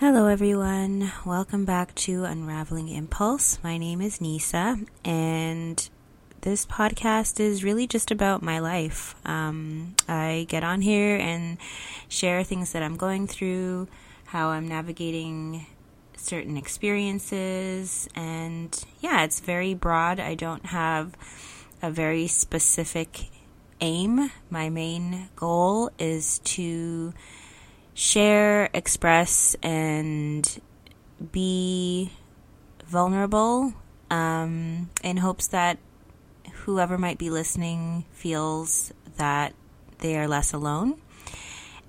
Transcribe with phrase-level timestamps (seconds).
[0.00, 1.10] Hello, everyone.
[1.26, 3.58] Welcome back to Unraveling Impulse.
[3.64, 5.90] My name is Nisa, and
[6.42, 9.16] this podcast is really just about my life.
[9.26, 11.58] Um, I get on here and
[12.08, 13.88] share things that I'm going through,
[14.26, 15.66] how I'm navigating
[16.16, 20.20] certain experiences, and yeah, it's very broad.
[20.20, 21.16] I don't have
[21.82, 23.30] a very specific
[23.80, 24.30] aim.
[24.48, 27.14] My main goal is to
[27.98, 30.60] share, express, and
[31.32, 32.12] be
[32.86, 33.74] vulnerable
[34.08, 35.78] um, in hopes that
[36.52, 39.52] whoever might be listening feels that
[39.98, 40.96] they are less alone.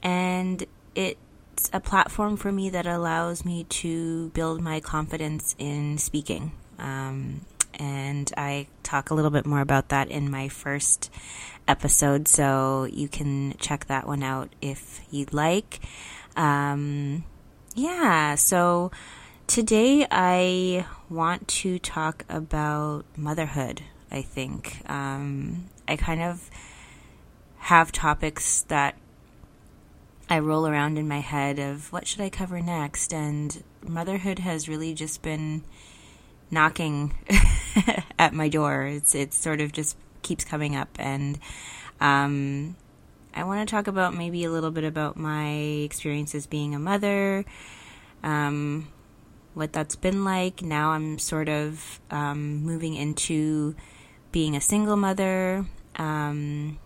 [0.02, 6.54] And it's a platform for me that allows me to build my confidence in speaking.
[6.80, 7.42] Um,
[7.76, 11.12] and I talk a little bit more about that in my first
[11.70, 15.80] episode, so you can check that one out if you'd like.
[16.36, 17.24] Um,
[17.76, 18.92] yeah, so
[19.46, 23.84] today I want to talk about motherhood.
[24.12, 26.50] I think um, I kind of
[27.60, 28.96] have topics that
[30.28, 34.68] I roll around in my head of what should I cover next, and motherhood has
[34.68, 35.64] really just been
[36.50, 37.14] knocking
[38.20, 38.86] at my door.
[38.86, 41.40] It's it sort of just keeps coming up, and
[42.00, 42.76] um,
[43.34, 47.46] I want to talk about maybe a little bit about my experiences being a mother,
[48.24, 48.88] um,
[49.54, 50.62] what that's been like.
[50.62, 53.76] Now I'm sort of um, moving into
[54.32, 56.80] being a single mother, um,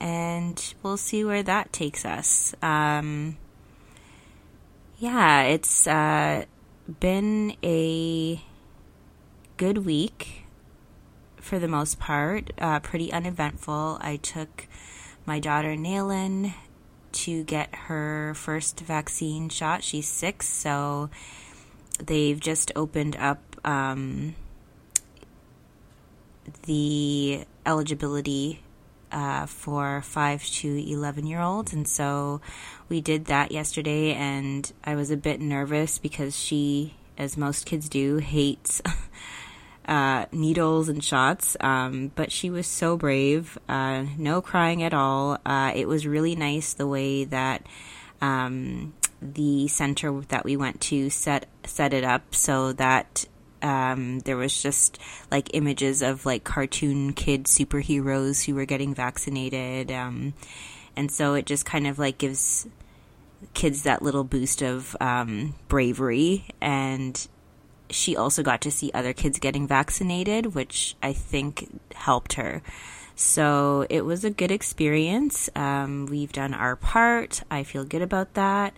[0.00, 2.54] and we'll see where that takes us.
[2.62, 3.36] Um,
[4.98, 6.44] yeah, it's uh,
[7.00, 8.42] been a
[9.56, 10.44] good week
[11.40, 13.98] for the most part, uh, pretty uneventful.
[14.00, 14.66] I took
[15.26, 16.54] my daughter Naylin
[17.12, 19.82] to get her first vaccine shot.
[19.82, 21.10] She's six, so
[21.98, 24.34] they've just opened up um,
[26.64, 28.60] the eligibility
[29.12, 31.72] uh, for 5 to 11 year olds.
[31.72, 32.40] And so
[32.88, 37.88] we did that yesterday, and I was a bit nervous because she, as most kids
[37.88, 38.80] do, hates
[39.90, 41.56] uh, needles and shots.
[41.58, 45.36] Um, but she was so brave, uh, no crying at all.
[45.44, 47.66] Uh, it was really nice the way that
[48.20, 53.26] um, the center that we went to set set it up so that
[53.62, 54.98] um, there was just
[55.30, 60.34] like images of like cartoon kid superheroes who were getting vaccinated, um,
[60.96, 62.68] and so it just kind of like gives
[63.54, 67.26] kids that little boost of um, bravery and
[67.90, 72.62] she also got to see other kids getting vaccinated, which I think helped her.
[73.14, 75.50] So it was a good experience.
[75.54, 77.42] Um, we've done our part.
[77.50, 78.74] I feel good about that.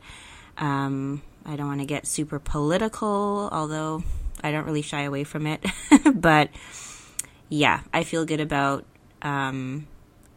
[0.58, 4.02] Um, I don't want to get super political, although
[4.42, 5.64] I don't really shy away from it.
[6.14, 6.50] but
[7.48, 8.84] yeah, I feel good about
[9.22, 9.86] um,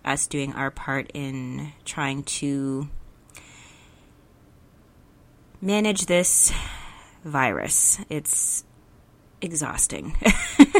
[0.03, 2.88] us doing our part in trying to
[5.62, 6.53] manage this
[7.25, 8.00] virus.
[8.09, 8.63] It's
[9.41, 10.16] exhausting.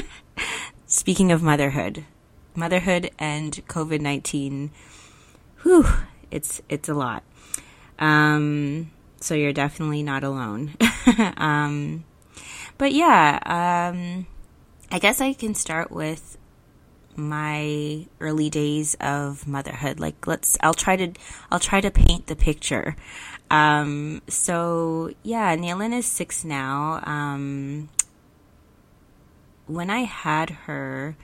[0.88, 2.06] Speaking of motherhood,
[2.56, 4.72] motherhood and COVID nineteen,
[5.64, 5.86] whew,
[6.32, 7.24] it's it's a lot.
[8.00, 10.76] Um, so you're definitely not alone.
[11.38, 12.06] um,
[12.78, 14.28] but yeah, um,
[14.92, 16.38] I guess I can start with
[17.16, 20.00] my early days of motherhood.
[20.00, 21.14] Like, let's, I'll try to,
[21.52, 22.96] I'll try to paint the picture.
[23.50, 27.02] Um, so yeah, Naylin is six now.
[27.04, 27.90] Um,
[29.68, 31.16] when I had her,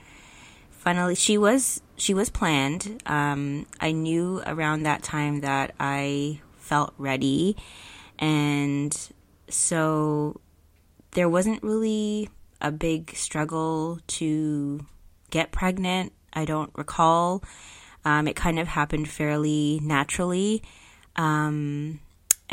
[0.70, 3.02] finally she was she was planned.
[3.06, 7.56] Um, I knew around that time that I felt ready,
[8.18, 8.96] and
[9.48, 10.40] so
[11.12, 12.30] there wasn't really
[12.60, 14.86] a big struggle to
[15.30, 16.12] get pregnant.
[16.32, 17.42] I don't recall.
[18.04, 20.62] Um, it kind of happened fairly naturally.
[21.16, 22.00] Um,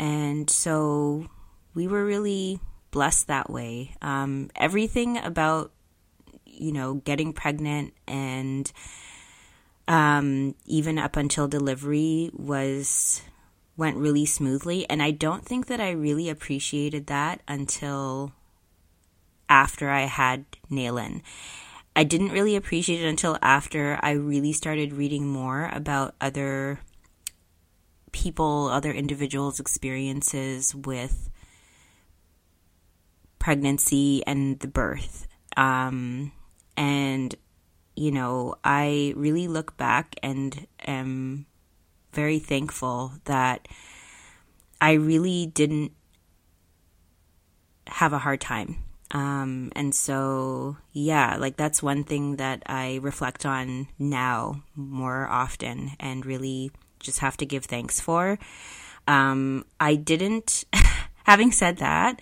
[0.00, 1.28] and so
[1.74, 2.58] we were really
[2.90, 3.94] blessed that way.
[4.00, 5.72] Um, everything about,
[6.46, 8.72] you know, getting pregnant and
[9.86, 13.20] um, even up until delivery was
[13.76, 14.88] went really smoothly.
[14.88, 18.32] And I don't think that I really appreciated that until
[19.50, 21.20] after I had Naylin.
[21.94, 26.80] I didn't really appreciate it until after I really started reading more about other
[28.12, 31.30] people, other individuals' experiences with
[33.38, 35.26] pregnancy and the birth.
[35.56, 36.32] Um,
[36.76, 37.34] and,
[37.96, 41.46] you know, I really look back and am
[42.12, 43.68] very thankful that
[44.80, 45.92] I really didn't
[47.86, 48.84] have a hard time.
[49.12, 55.92] Um, and so, yeah, like that's one thing that I reflect on now more often
[55.98, 58.38] and really just have to give thanks for.
[59.08, 60.64] Um, I didn't,
[61.24, 62.20] having said that,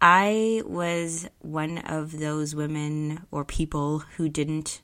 [0.00, 4.82] I was one of those women or people who didn't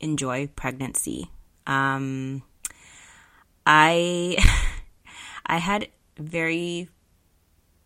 [0.00, 1.30] enjoy pregnancy.
[1.66, 2.42] Um,
[3.66, 4.36] I,
[5.46, 5.88] I had
[6.18, 6.88] very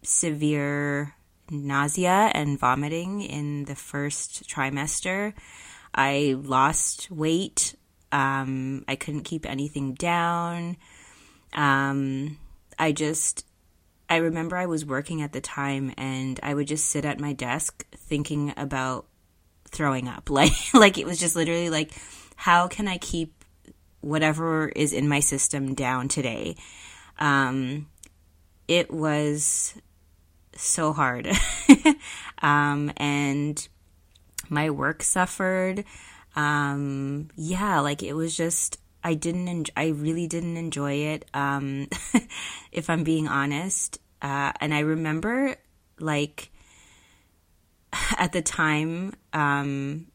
[0.02, 1.14] severe
[1.50, 5.32] nausea and vomiting in the first trimester.
[5.94, 7.74] I lost weight.
[8.16, 10.78] Um, I couldn't keep anything down.
[11.52, 12.38] Um,
[12.78, 13.44] I just,
[14.08, 17.34] I remember I was working at the time and I would just sit at my
[17.34, 19.04] desk thinking about
[19.68, 20.30] throwing up.
[20.36, 21.92] Like, like it was just literally like,
[22.36, 23.44] how can I keep
[24.00, 26.56] whatever is in my system down today?
[27.18, 27.86] Um,
[28.66, 29.74] it was
[30.54, 31.28] so hard.
[32.40, 33.68] um, and
[34.48, 35.84] my work suffered.
[36.36, 41.24] Um, yeah, like it was just, I didn't, en- I really didn't enjoy it.
[41.34, 41.88] Um,
[42.72, 43.98] if I'm being honest.
[44.22, 45.56] Uh, and I remember
[45.98, 46.50] like
[48.18, 50.06] at the time, um,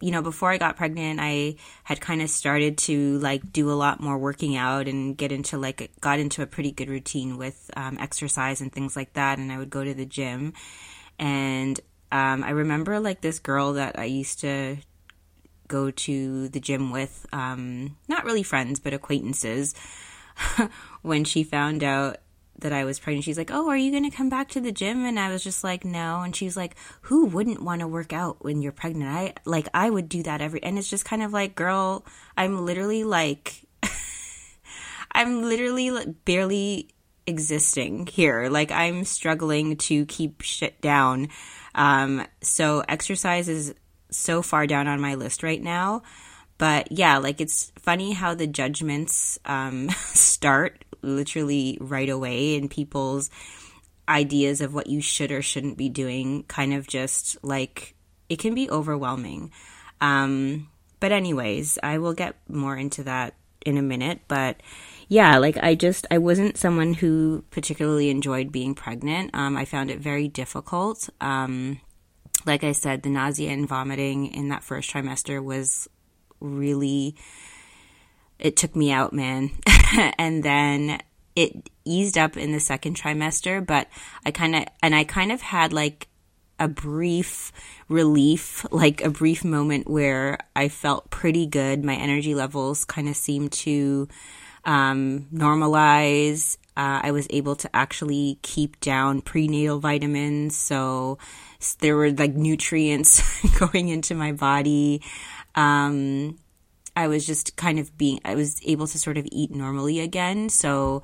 [0.00, 3.74] you know, before I got pregnant, I had kind of started to like do a
[3.74, 7.70] lot more working out and get into like, got into a pretty good routine with
[7.76, 9.38] um, exercise and things like that.
[9.38, 10.52] And I would go to the gym.
[11.18, 11.80] And
[12.12, 14.76] um, I remember like this girl that I used to
[15.68, 19.74] go to the gym with, um, not really friends, but acquaintances,
[21.02, 22.18] when she found out
[22.58, 24.72] that I was pregnant, she's like, "Oh, are you going to come back to the
[24.72, 28.12] gym?" And I was just like, "No." And she's like, "Who wouldn't want to work
[28.12, 31.22] out when you're pregnant?" I like I would do that every and it's just kind
[31.22, 32.04] of like, "Girl,
[32.36, 33.66] I'm literally like
[35.12, 36.88] I'm literally like, barely
[37.26, 38.48] existing here.
[38.48, 41.28] Like I'm struggling to keep shit down.
[41.74, 43.74] Um so exercise is
[44.10, 46.02] so far down on my list right now.
[46.56, 53.30] But yeah, like it's funny how the judgments um, start literally right away and people's
[54.08, 57.94] ideas of what you should or shouldn't be doing kind of just like
[58.28, 59.52] it can be overwhelming.
[60.00, 60.68] Um,
[61.00, 63.34] but, anyways, I will get more into that
[63.64, 64.20] in a minute.
[64.28, 64.56] But
[65.08, 69.30] yeah, like I just, I wasn't someone who particularly enjoyed being pregnant.
[69.34, 71.08] Um, I found it very difficult.
[71.20, 71.80] Um,
[72.48, 75.88] like I said, the nausea and vomiting in that first trimester was
[76.40, 77.14] really
[78.38, 79.50] it took me out, man.
[80.18, 81.00] and then
[81.34, 83.88] it eased up in the second trimester, but
[84.24, 86.08] I kind of, and I kind of had like
[86.58, 87.52] a brief
[87.88, 91.84] relief, like a brief moment where I felt pretty good.
[91.84, 94.08] My energy levels kind of seemed to
[94.64, 96.58] um, normalize.
[96.78, 100.56] Uh, I was able to actually keep down prenatal vitamins.
[100.56, 101.18] So
[101.80, 103.20] there were like nutrients
[103.58, 105.02] going into my body.
[105.56, 106.38] Um,
[106.94, 110.50] I was just kind of being, I was able to sort of eat normally again.
[110.50, 111.02] So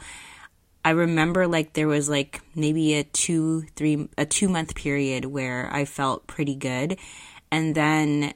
[0.85, 5.69] I remember like there was like maybe a two, three, a two month period where
[5.73, 6.99] I felt pretty good.
[7.50, 8.32] And then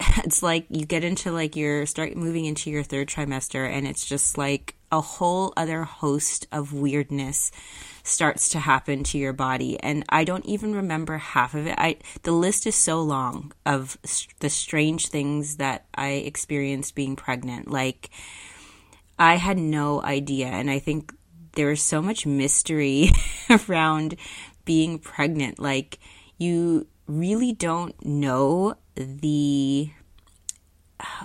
[0.24, 4.04] it's like you get into like your start moving into your third trimester and it's
[4.04, 7.50] just like a whole other host of weirdness
[8.02, 11.74] starts to happen to your body and I don't even remember half of it.
[11.78, 13.98] I the list is so long of
[14.40, 17.70] the strange things that I experienced being pregnant.
[17.70, 18.10] Like
[19.18, 21.12] I had no idea and I think
[21.52, 23.10] there was so much mystery
[23.68, 24.16] around
[24.64, 25.58] being pregnant.
[25.58, 25.98] Like
[26.38, 29.90] you really don't know the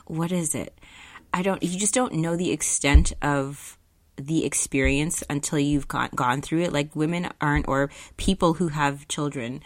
[0.05, 0.77] what is it?
[1.35, 3.77] I don't you just don't know the extent of
[4.15, 6.71] the experience until you've gone gone through it.
[6.71, 9.61] Like women aren't, or people who have children,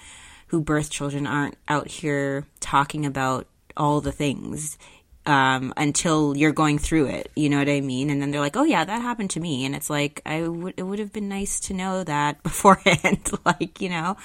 [0.48, 3.46] who birth children, aren't out here talking about
[3.78, 4.80] all the things
[5.28, 7.32] um, until you're going through it.
[7.36, 8.10] You know what I mean?
[8.10, 10.74] And then they're like, "Oh yeah, that happened to me," and it's like, I would
[10.76, 14.18] it would have been nice to know that beforehand, like you know.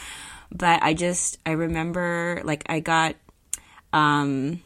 [0.51, 3.17] But I just I remember like I got
[3.93, 4.63] um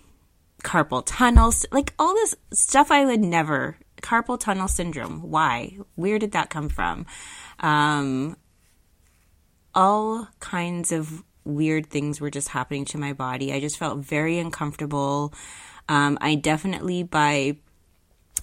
[0.63, 5.23] carpal tunnels, like all this stuff I would never carpal tunnel syndrome.
[5.23, 5.79] Why?
[5.95, 7.07] Where did that come from?
[7.61, 8.37] Um,
[9.75, 13.53] all kinds of weird things were just happening to my body.
[13.53, 15.33] I just felt very uncomfortable.
[15.89, 17.57] Um, I definitely, by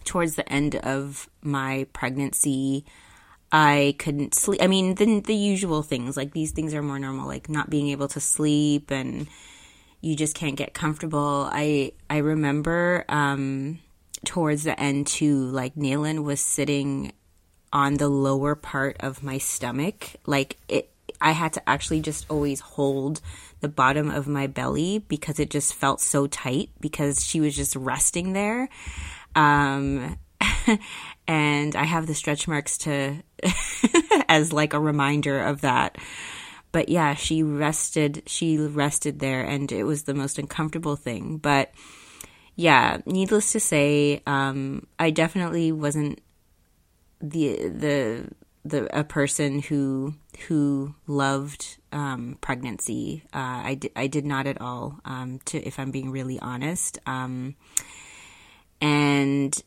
[0.03, 2.85] towards the end of my pregnancy,
[3.51, 4.61] I couldn't sleep.
[4.61, 7.89] I mean, the, the usual things, like these things are more normal, like not being
[7.89, 9.27] able to sleep and
[10.01, 11.49] you just can't get comfortable.
[11.51, 13.79] I, I remember, um,
[14.25, 17.13] towards the end too, like Naylin was sitting
[17.71, 20.15] on the lower part of my stomach.
[20.25, 20.89] Like it,
[21.21, 23.21] I had to actually just always hold
[23.61, 27.75] the bottom of my belly because it just felt so tight because she was just
[27.75, 28.69] resting there.
[29.35, 30.17] Um,
[31.27, 33.23] and I have the stretch marks to
[34.29, 35.97] as like a reminder of that.
[36.75, 41.37] But yeah, she rested she rested there and it was the most uncomfortable thing.
[41.37, 41.71] But
[42.57, 46.19] yeah, needless to say, um, I definitely wasn't
[47.21, 48.27] the the
[48.65, 50.15] the a person who
[50.49, 53.23] who loved um, pregnancy.
[53.33, 54.99] Uh, I I did not at all.
[55.05, 57.55] Um, to if I'm being really honest, um,
[58.81, 59.63] and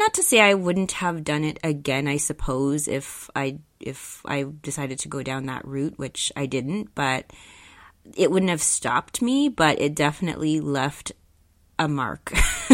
[0.00, 2.08] not to say I wouldn't have done it again.
[2.08, 6.94] I suppose if I if I decided to go down that route, which I didn't,
[6.94, 7.32] but
[8.16, 9.48] it wouldn't have stopped me.
[9.48, 11.12] But it definitely left
[11.78, 12.32] a mark,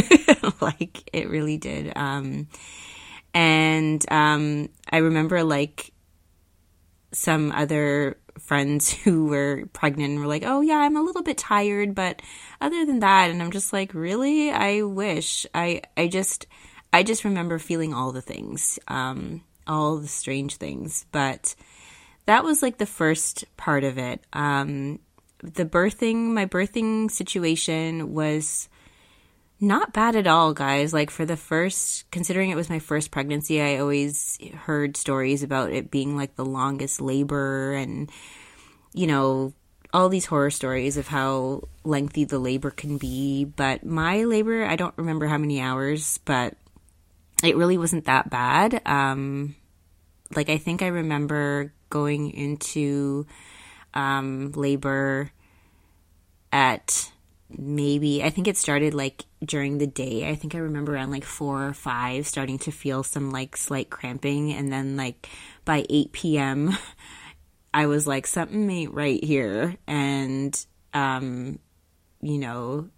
[0.61, 1.92] like it really did.
[1.97, 2.49] Um,
[3.35, 5.92] and um, I remember like
[7.12, 11.38] some other friends who were pregnant and were like, "Oh yeah, I'm a little bit
[11.38, 12.23] tired, but
[12.61, 14.52] other than that," and I'm just like, "Really?
[14.52, 16.47] I wish I I just
[16.93, 21.55] I just remember feeling all the things, um, all the strange things, but
[22.26, 24.21] that was like the first part of it.
[24.33, 25.00] Um,
[25.43, 28.69] the birthing, my birthing situation was
[29.61, 30.93] not bad at all, guys.
[30.93, 35.73] Like for the first, considering it was my first pregnancy, I always heard stories about
[35.73, 38.11] it being like the longest labor and,
[38.93, 39.52] you know,
[39.93, 43.45] all these horror stories of how lengthy the labor can be.
[43.45, 46.55] But my labor, I don't remember how many hours, but
[47.43, 48.81] it really wasn't that bad.
[48.87, 49.57] Um,
[50.35, 53.26] like I think I remember going into
[53.95, 55.31] um, labor
[56.52, 57.11] at
[57.49, 60.28] maybe I think it started like during the day.
[60.28, 63.90] I think I remember around like four or five starting to feel some like slight
[63.90, 65.28] cramping, and then like
[65.64, 66.76] by eight p.m.
[67.75, 71.59] I was like something ain't right here, and um,
[72.23, 72.88] you know,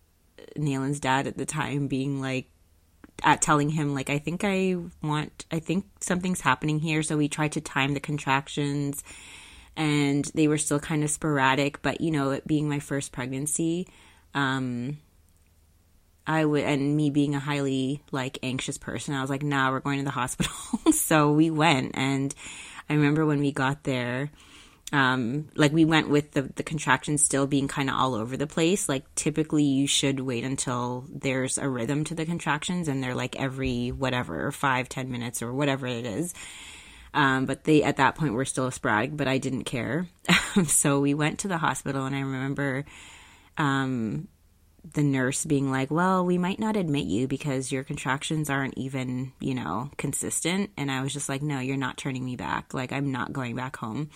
[0.56, 2.48] Naylin's dad at the time being like
[3.22, 7.02] at telling him like I think I want I think something's happening here.
[7.02, 9.02] So we tried to time the contractions
[9.76, 13.86] and they were still kind of sporadic but you know it being my first pregnancy
[14.34, 14.98] um
[16.26, 19.80] I would and me being a highly like anxious person I was like nah we're
[19.80, 20.52] going to the hospital.
[20.92, 22.34] So we went and
[22.88, 24.30] I remember when we got there
[24.92, 28.46] um, like we went with the, the contractions still being kind of all over the
[28.46, 28.88] place.
[28.88, 33.36] Like typically you should wait until there's a rhythm to the contractions and they're like
[33.36, 36.32] every whatever, five, ten minutes or whatever it is.
[37.12, 40.06] Um, but they, at that point were still a sporadic, but I didn't care.
[40.66, 42.84] so we went to the hospital and I remember,
[43.56, 44.28] um,
[44.94, 49.32] the nurse being like, well, we might not admit you because your contractions aren't even,
[49.40, 50.70] you know, consistent.
[50.76, 52.72] And I was just like, no, you're not turning me back.
[52.72, 54.08] Like, I'm not going back home.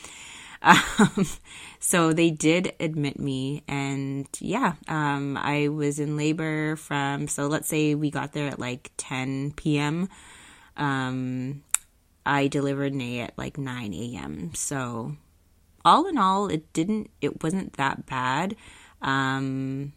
[0.62, 1.26] Um,
[1.81, 7.28] so they did admit me, and yeah, um, I was in labor from.
[7.28, 10.09] So let's say we got there at like 10 p.m.
[10.76, 11.62] Um,
[12.25, 14.52] I delivered Nay at like 9 a.m.
[14.54, 15.16] So
[15.85, 17.11] all in all, it didn't.
[17.21, 18.57] It wasn't that bad.
[19.00, 19.92] Um,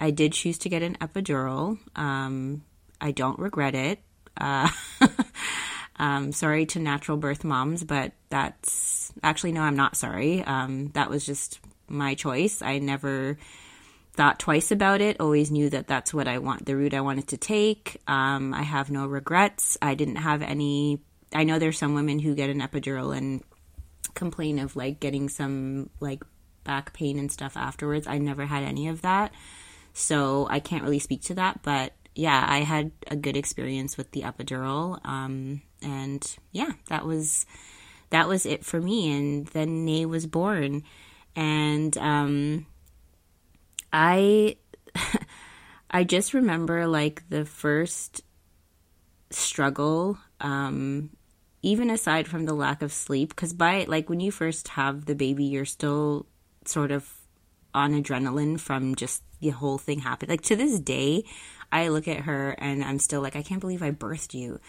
[0.00, 1.78] I did choose to get an epidural.
[1.94, 2.64] Um,
[3.00, 4.00] I don't regret it.
[4.38, 4.68] Uh,
[5.98, 10.42] um, sorry to natural birth moms, but that's actually, no, I'm not sorry.
[10.42, 12.62] Um, that was just my choice.
[12.62, 13.38] I never
[14.12, 15.20] thought twice about it.
[15.20, 18.00] Always knew that that's what I want, the route I wanted to take.
[18.06, 19.78] Um, I have no regrets.
[19.80, 21.00] I didn't have any.
[21.32, 23.42] I know there's some women who get an epidural and
[24.14, 26.22] complain of like getting some like
[26.64, 28.06] back pain and stuff afterwards.
[28.06, 29.32] I never had any of that.
[29.92, 34.10] So I can't really speak to that, but yeah, I had a good experience with
[34.12, 34.98] the epidural.
[35.06, 37.46] Um, and yeah, that was
[38.10, 39.12] that was it for me.
[39.12, 40.82] And then Nay was born.
[41.34, 42.66] And um,
[43.92, 44.56] I.
[45.90, 48.22] I just remember like the first
[49.30, 51.10] struggle, um,
[51.62, 55.14] even aside from the lack of sleep, because by like when you first have the
[55.14, 56.26] baby, you're still
[56.64, 57.10] sort of
[57.72, 60.28] on adrenaline from just the whole thing happened.
[60.28, 61.24] Like to this day,
[61.70, 64.60] I look at her and I'm still like, I can't believe I birthed you.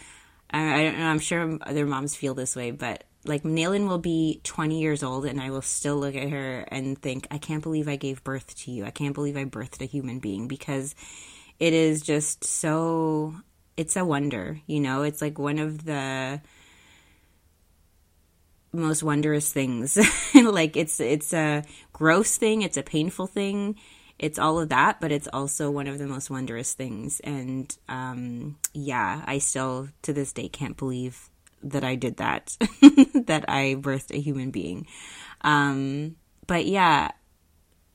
[0.50, 1.06] I, don't know.
[1.06, 5.26] I'm sure other moms feel this way, but like Naylin will be 20 years old
[5.26, 8.56] and I will still look at her and think, I can't believe I gave birth
[8.60, 8.84] to you.
[8.84, 10.94] I can't believe I birthed a human being because
[11.58, 13.34] it is just so,
[13.76, 15.02] it's a wonder, you know?
[15.02, 16.40] It's like one of the
[18.72, 19.98] most wondrous things.
[20.34, 23.76] like it's, it's a gross thing, it's a painful thing.
[24.18, 27.20] It's all of that, but it's also one of the most wondrous things.
[27.20, 31.30] And um, yeah, I still to this day can't believe
[31.62, 32.56] that I did that,
[33.26, 34.86] that I birthed a human being.
[35.42, 37.10] Um, but yeah,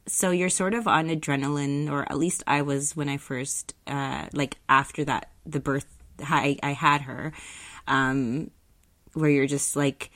[0.08, 4.27] so you're sort of on adrenaline, or at least I was when I first, uh,
[4.34, 5.88] like after that, the birth,
[6.22, 7.34] I, I had her,
[7.88, 8.51] um,
[9.13, 10.12] where you're just like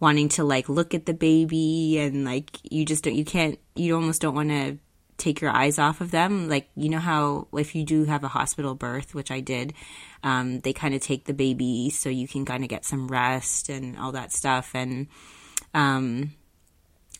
[0.00, 3.94] wanting to like look at the baby and like you just don't, you can't, you
[3.94, 4.78] almost don't want to
[5.16, 6.48] take your eyes off of them.
[6.48, 9.72] Like, you know how if you do have a hospital birth, which I did,
[10.22, 13.68] um, they kind of take the baby so you can kind of get some rest
[13.68, 14.70] and all that stuff.
[14.74, 15.08] And,
[15.74, 16.32] um,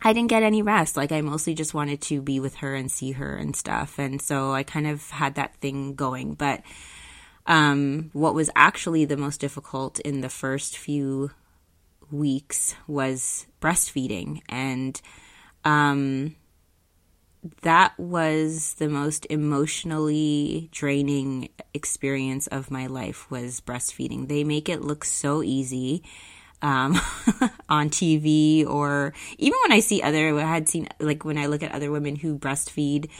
[0.02, 0.96] I didn't get any rest.
[0.96, 3.98] Like I mostly just wanted to be with her and see her and stuff.
[3.98, 6.34] And so I kind of had that thing going.
[6.34, 6.62] But
[7.46, 11.30] um, what was actually the most difficult in the first few
[12.10, 14.42] weeks was breastfeeding.
[14.48, 15.00] And
[15.64, 16.36] um,
[17.62, 24.28] that was the most emotionally draining experience of my life was breastfeeding.
[24.28, 26.02] They make it look so easy
[26.62, 26.94] um,
[27.68, 31.62] on TV or even when I see other, I had seen like when I look
[31.62, 33.10] at other women who breastfeed,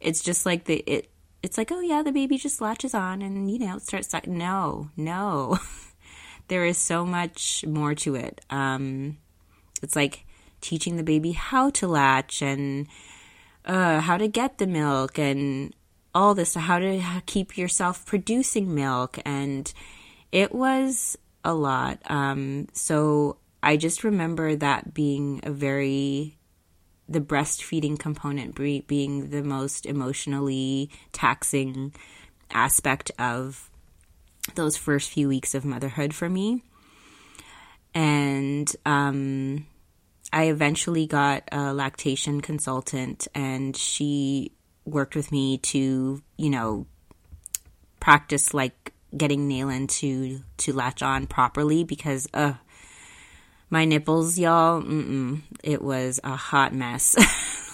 [0.00, 1.10] it's just like the it.
[1.42, 4.14] It's like oh yeah, the baby just latches on and you know it starts.
[4.26, 5.58] No, no,
[6.48, 8.42] there is so much more to it.
[8.50, 9.18] Um,
[9.82, 10.26] it's like
[10.60, 12.86] teaching the baby how to latch and
[13.70, 15.72] uh, how to get the milk and
[16.12, 19.20] all this, how to keep yourself producing milk.
[19.24, 19.72] And
[20.32, 22.00] it was a lot.
[22.10, 26.36] Um, so I just remember that being a very,
[27.08, 31.94] the breastfeeding component being the most emotionally taxing
[32.50, 33.70] aspect of
[34.56, 36.64] those first few weeks of motherhood for me.
[37.94, 39.66] And um,
[40.32, 44.52] I eventually got a lactation consultant, and she
[44.84, 46.86] worked with me to, you know,
[47.98, 52.54] practice like getting Naylin to to latch on properly because uh
[53.70, 54.82] my nipples, y'all,
[55.62, 57.16] it was a hot mess.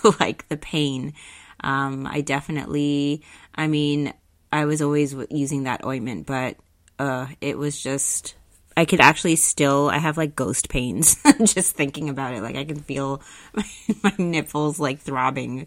[0.21, 1.15] like the pain.
[1.61, 3.23] Um, I definitely,
[3.55, 4.13] I mean,
[4.53, 6.57] I was always using that ointment, but
[6.99, 8.35] uh, it was just,
[8.77, 12.43] I could actually still, I have like ghost pains just thinking about it.
[12.43, 13.23] Like I can feel
[13.55, 13.65] my,
[14.03, 15.67] my nipples like throbbing.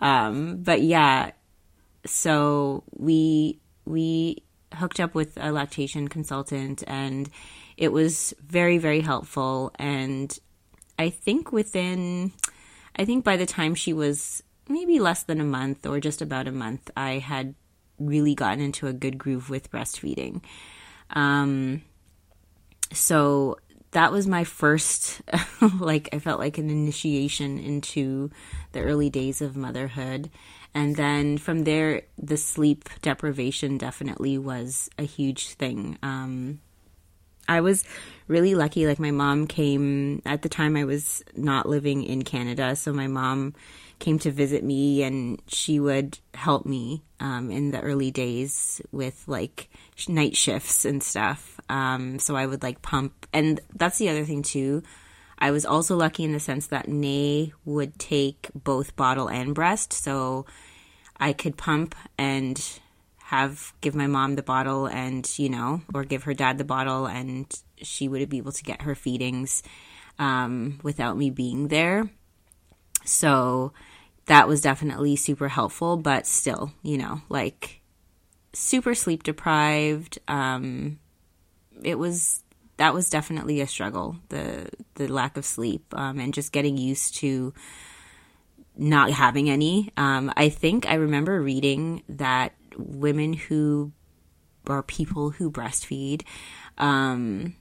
[0.00, 1.30] Um, but yeah,
[2.04, 4.42] so we, we
[4.74, 7.30] hooked up with a lactation consultant and
[7.76, 10.38] it was very very helpful and
[10.98, 12.32] i think within
[12.96, 16.48] i think by the time she was maybe less than a month or just about
[16.48, 17.54] a month i had
[17.98, 20.40] really gotten into a good groove with breastfeeding
[21.10, 21.82] um,
[22.92, 23.56] so
[23.92, 25.20] that was my first
[25.80, 28.30] like i felt like an initiation into
[28.72, 30.30] the early days of motherhood
[30.74, 35.98] and then from there, the sleep deprivation definitely was a huge thing.
[36.02, 36.60] Um,
[37.46, 37.84] I was
[38.26, 38.86] really lucky.
[38.86, 42.74] Like, my mom came at the time I was not living in Canada.
[42.76, 43.54] So, my mom
[43.98, 49.22] came to visit me and she would help me um, in the early days with
[49.28, 49.68] like
[50.08, 51.60] night shifts and stuff.
[51.72, 53.26] Um, so, I would like pump.
[53.32, 54.82] And that's the other thing, too.
[55.38, 59.92] I was also lucky in the sense that Nay would take both bottle and breast,
[59.92, 60.46] so
[61.18, 62.62] I could pump and
[63.18, 67.06] have give my mom the bottle and you know, or give her dad the bottle,
[67.06, 69.64] and she would be able to get her feedings
[70.20, 72.08] um, without me being there.
[73.04, 73.72] So
[74.26, 77.80] that was definitely super helpful, but still, you know, like
[78.52, 80.20] super sleep deprived.
[80.28, 81.00] Um,
[81.84, 82.42] it was
[82.78, 87.16] that was definitely a struggle the the lack of sleep um, and just getting used
[87.16, 87.52] to
[88.76, 89.90] not having any.
[89.96, 93.92] Um, I think I remember reading that women who
[94.66, 96.22] are people who breastfeed,
[96.78, 97.56] um,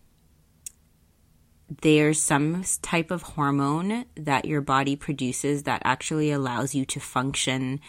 [1.82, 7.80] there's some type of hormone that your body produces that actually allows you to function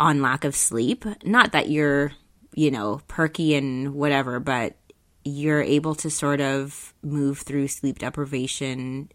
[0.00, 1.04] on lack of sleep.
[1.24, 2.12] Not that you're,
[2.54, 4.76] you know, perky and whatever, but
[5.24, 9.08] you're able to sort of move through sleep deprivation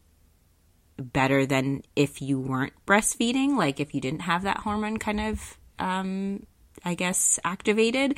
[0.97, 5.57] better than if you weren't breastfeeding, like if you didn't have that hormone kind of,
[5.79, 6.45] um,
[6.83, 8.17] I guess, activated.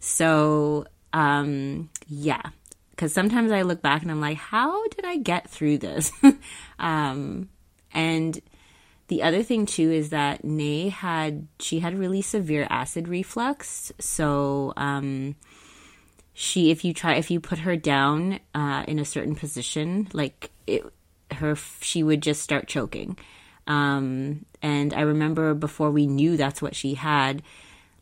[0.00, 2.42] So, um, yeah.
[2.90, 6.10] Because sometimes I look back and I'm like, how did I get through this?
[6.78, 7.50] um,
[7.92, 8.40] and
[9.08, 13.92] the other thing too is that Nay had she had really severe acid reflux.
[13.98, 15.36] So um,
[16.34, 20.50] she, if you try, if you put her down uh, in a certain position, like
[20.66, 20.84] it,
[21.30, 23.16] her, she would just start choking.
[23.66, 27.42] Um, and I remember before we knew that's what she had,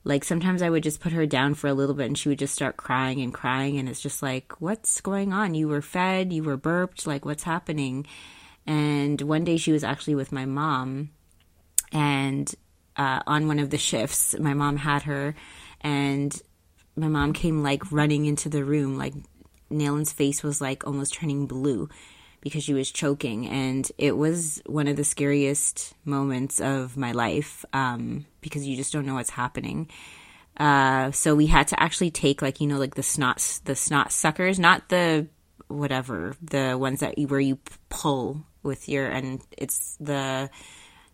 [0.05, 2.39] like sometimes I would just put her down for a little bit and she would
[2.39, 3.79] just start crying and crying.
[3.79, 5.55] And it's just like, what's going on?
[5.55, 8.07] You were fed, you were burped, like what's happening?
[8.67, 11.11] And one day she was actually with my mom,
[11.93, 12.53] and
[12.97, 15.35] uh, on one of the shifts, my mom had her,
[15.81, 16.41] and
[16.97, 19.15] my mom came like running into the room, like
[19.71, 21.89] Naylin's face was like almost turning blue
[22.41, 27.65] because she was choking, and it was one of the scariest moments of my life
[27.73, 29.91] um, because you just don't know what's happening.
[30.57, 34.13] Uh, so we had to actually take like you know like the snot the snot
[34.13, 35.27] suckers, not the
[35.69, 40.51] whatever the ones that you, where you pull with your and it's the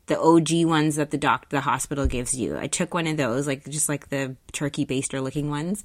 [0.06, 2.56] the OG ones that the doc the hospital gives you.
[2.56, 5.84] I took one of those, like just like the turkey baster looking ones,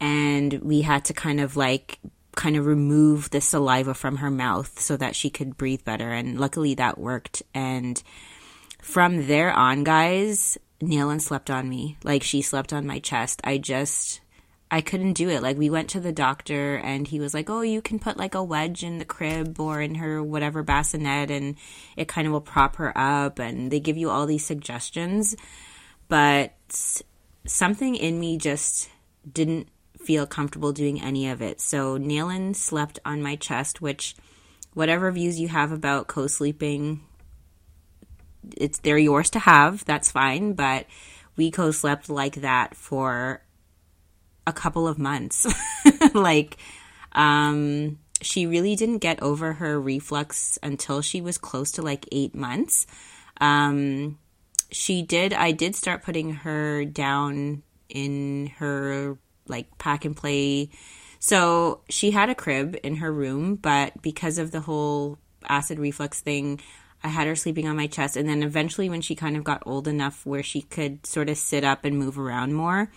[0.00, 1.98] and we had to kind of like
[2.36, 6.10] kind of remove the saliva from her mouth so that she could breathe better.
[6.10, 7.42] And luckily that worked.
[7.54, 8.02] And
[8.80, 11.98] from there on, guys, Naylin slept on me.
[12.02, 13.40] Like she slept on my chest.
[13.44, 14.20] I just
[14.70, 15.42] I couldn't do it.
[15.42, 18.34] Like we went to the doctor and he was like, "Oh, you can put like
[18.34, 21.56] a wedge in the crib or in her whatever bassinet and
[21.96, 25.34] it kind of will prop her up and they give you all these suggestions."
[26.08, 26.54] But
[27.46, 28.88] something in me just
[29.30, 31.60] didn't feel comfortable doing any of it.
[31.60, 34.16] So Naylin slept on my chest, which
[34.74, 37.00] whatever views you have about co-sleeping,
[38.56, 39.84] it's they're yours to have.
[39.84, 40.86] That's fine, but
[41.36, 43.42] we co-slept like that for
[44.50, 45.46] a couple of months.
[46.14, 46.58] like,
[47.12, 52.34] um, she really didn't get over her reflux until she was close to like eight
[52.34, 52.86] months.
[53.40, 54.18] Um,
[54.70, 60.70] she did, I did start putting her down in her like pack and play.
[61.18, 66.20] So she had a crib in her room, but because of the whole acid reflux
[66.20, 66.60] thing,
[67.02, 68.16] I had her sleeping on my chest.
[68.16, 71.36] And then eventually, when she kind of got old enough where she could sort of
[71.36, 72.90] sit up and move around more,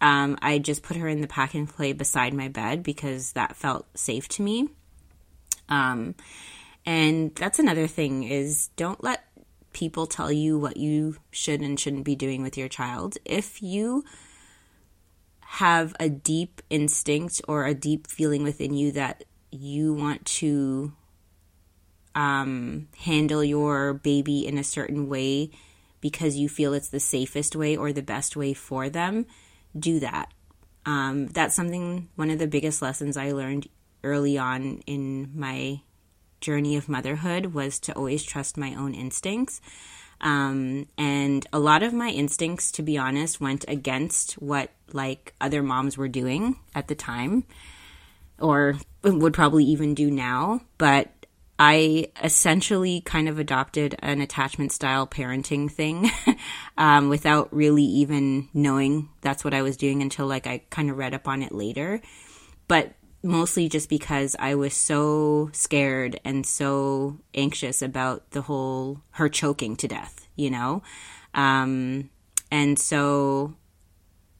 [0.00, 3.56] um, I just put her in the pack and play beside my bed because that
[3.56, 4.68] felt safe to me.
[5.68, 6.14] Um,
[6.84, 9.24] and that's another thing is don't let
[9.72, 13.16] people tell you what you should and shouldn't be doing with your child.
[13.24, 14.04] If you
[15.40, 20.92] have a deep instinct or a deep feeling within you that you want to
[22.14, 25.50] um, handle your baby in a certain way
[26.00, 29.26] because you feel it's the safest way or the best way for them,
[29.78, 30.32] do that.
[30.84, 33.68] Um, that's something, one of the biggest lessons I learned
[34.04, 35.80] early on in my
[36.40, 39.60] journey of motherhood was to always trust my own instincts.
[40.20, 45.62] Um, and a lot of my instincts, to be honest, went against what like other
[45.62, 47.44] moms were doing at the time,
[48.38, 50.60] or would probably even do now.
[50.78, 51.10] But
[51.58, 56.10] I essentially kind of adopted an attachment style parenting thing
[56.78, 60.98] um, without really even knowing that's what I was doing until like I kind of
[60.98, 62.02] read up on it later.
[62.68, 62.92] But
[63.22, 69.76] mostly just because I was so scared and so anxious about the whole her choking
[69.76, 70.82] to death, you know?
[71.34, 72.10] Um,
[72.50, 73.54] and so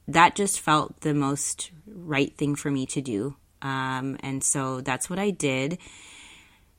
[0.08, 3.36] that just felt the most right thing for me to do.
[3.62, 5.78] Um, and so that's what I did.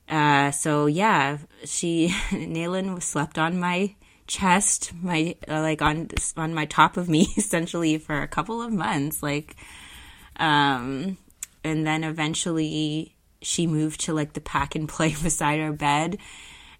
[0.08, 3.94] Uh, so yeah, she Naylin slept on my
[4.26, 8.72] chest, my uh, like on on my top of me essentially for a couple of
[8.72, 9.56] months, like,
[10.36, 11.18] um,
[11.64, 16.18] and then eventually she moved to like the pack and play beside our bed,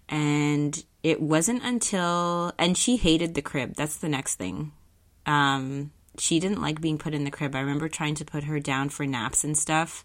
[0.07, 3.75] and it wasn't until and she hated the crib.
[3.75, 4.71] That's the next thing.
[5.25, 7.55] Um, she didn't like being put in the crib.
[7.55, 10.03] I remember trying to put her down for naps and stuff,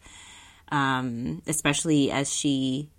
[0.71, 2.91] um, especially as she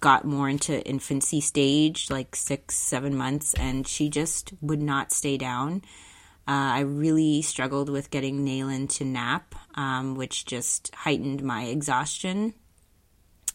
[0.00, 5.36] got more into infancy stage, like six, seven months, and she just would not stay
[5.36, 5.82] down.
[6.46, 12.54] Uh, I really struggled with getting Naylin to nap, um, which just heightened my exhaustion.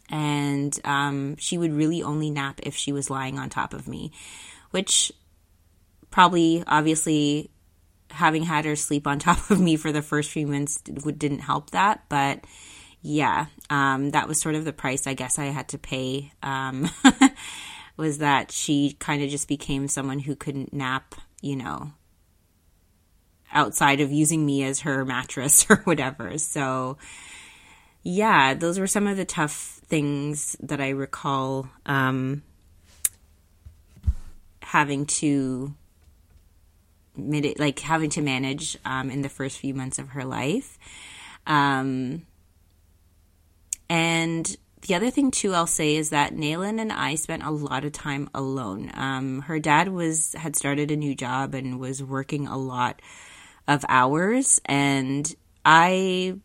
[0.09, 4.13] And um, she would really only nap if she was lying on top of me,
[4.71, 5.11] which
[6.09, 7.51] probably, obviously,
[8.09, 11.71] having had her sleep on top of me for the first few months didn't help
[11.71, 12.05] that.
[12.07, 12.45] But
[13.01, 16.31] yeah, um, that was sort of the price I guess I had to pay.
[16.43, 16.89] Um,
[17.97, 21.91] was that she kind of just became someone who couldn't nap, you know,
[23.51, 26.37] outside of using me as her mattress or whatever.
[26.37, 26.97] So,
[28.03, 32.43] yeah, those were some of the tough things that I recall um,
[34.61, 35.73] having to
[37.17, 40.77] like having to manage um, in the first few months of her life.
[41.47, 42.27] Um,
[43.89, 47.83] and the other thing too I'll say is that Naylin and I spent a lot
[47.83, 48.91] of time alone.
[48.93, 53.01] Um, her dad was had started a new job and was working a lot
[53.67, 55.33] of hours, and
[55.65, 56.37] I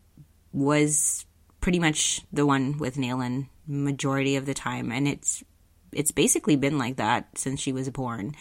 [0.53, 1.25] was
[1.61, 5.45] pretty much the one with Naylin majority of the time, and it's
[5.93, 8.35] it's basically been like that since she was born.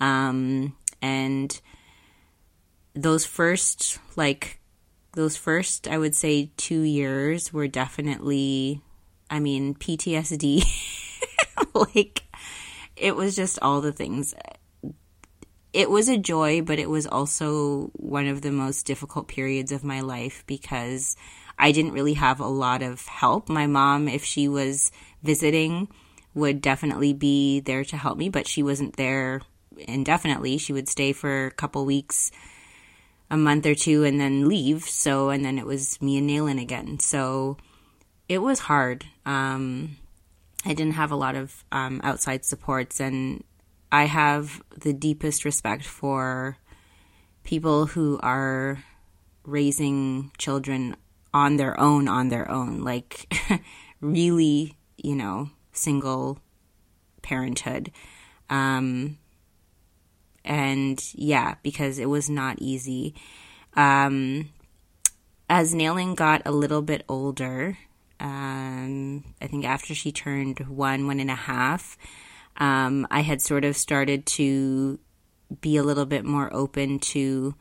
[0.00, 1.60] Um, and
[2.94, 4.59] those first, like,
[5.12, 8.80] those first, I would say, two years were definitely,
[9.28, 10.64] I mean, PTSD.
[11.94, 12.22] like,
[12.96, 14.34] it was just all the things.
[15.72, 19.84] It was a joy, but it was also one of the most difficult periods of
[19.84, 21.16] my life because
[21.58, 23.48] I didn't really have a lot of help.
[23.48, 24.90] My mom, if she was
[25.22, 25.88] visiting,
[26.34, 29.42] would definitely be there to help me, but she wasn't there
[29.76, 30.58] indefinitely.
[30.58, 32.30] She would stay for a couple weeks,
[33.30, 34.84] a month or two, and then leave.
[34.84, 36.98] So, and then it was me and Naylin again.
[36.98, 37.56] So
[38.28, 39.04] it was hard.
[39.24, 39.96] Um,
[40.64, 43.44] I didn't have a lot of um, outside supports, and
[43.90, 46.56] I have the deepest respect for
[47.42, 48.82] people who are
[49.44, 50.96] raising children
[51.32, 53.32] on their own, on their own, like
[54.00, 56.38] really, you know, single
[57.22, 57.90] parenthood.
[58.48, 59.18] Um,
[60.44, 63.14] and yeah, because it was not easy.
[63.74, 64.50] Um,
[65.48, 67.78] as Naylin got a little bit older,
[68.20, 71.96] um, I think after she turned one, one and a half,
[72.56, 74.98] um, I had sort of started to
[75.60, 77.54] be a little bit more open to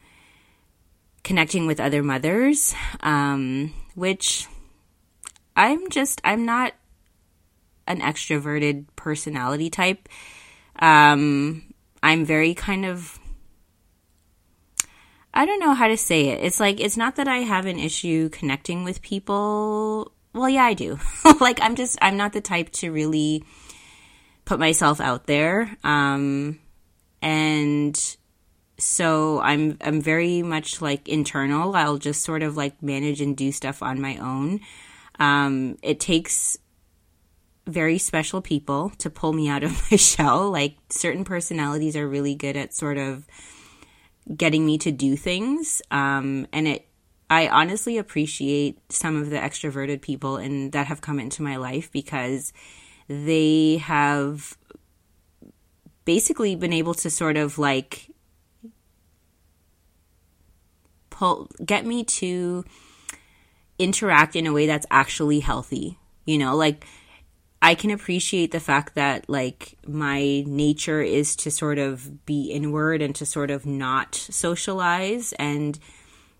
[1.23, 4.47] connecting with other mothers, um, which
[5.55, 6.73] I'm just, I'm not
[7.87, 10.07] an extroverted personality type.
[10.77, 11.68] Um,
[12.01, 13.19] I'm very kind of
[15.33, 16.43] I don't know how to say it.
[16.43, 20.73] It's like it's not that I have an issue connecting with people well, yeah, I
[20.73, 20.99] do.
[21.39, 23.43] like, I'm just, I'm not the type to really
[24.45, 25.75] put myself out there.
[25.83, 26.59] Um,
[27.21, 28.17] and
[28.77, 31.75] so I'm, I'm very much like internal.
[31.75, 34.61] I'll just sort of like manage and do stuff on my own.
[35.19, 36.57] Um, it takes
[37.69, 40.51] very special people to pull me out of my shell.
[40.51, 43.25] Like, certain personalities are really good at sort of
[44.35, 45.81] getting me to do things.
[45.91, 46.87] Um, and it,
[47.29, 51.91] I honestly appreciate some of the extroverted people and that have come into my life
[51.91, 52.53] because
[53.07, 54.57] they have
[56.05, 58.09] basically been able to sort of like
[61.11, 62.63] pull get me to
[63.77, 65.99] interact in a way that's actually healthy.
[66.25, 66.85] You know, like
[67.61, 73.01] I can appreciate the fact that like my nature is to sort of be inward
[73.01, 75.77] and to sort of not socialize and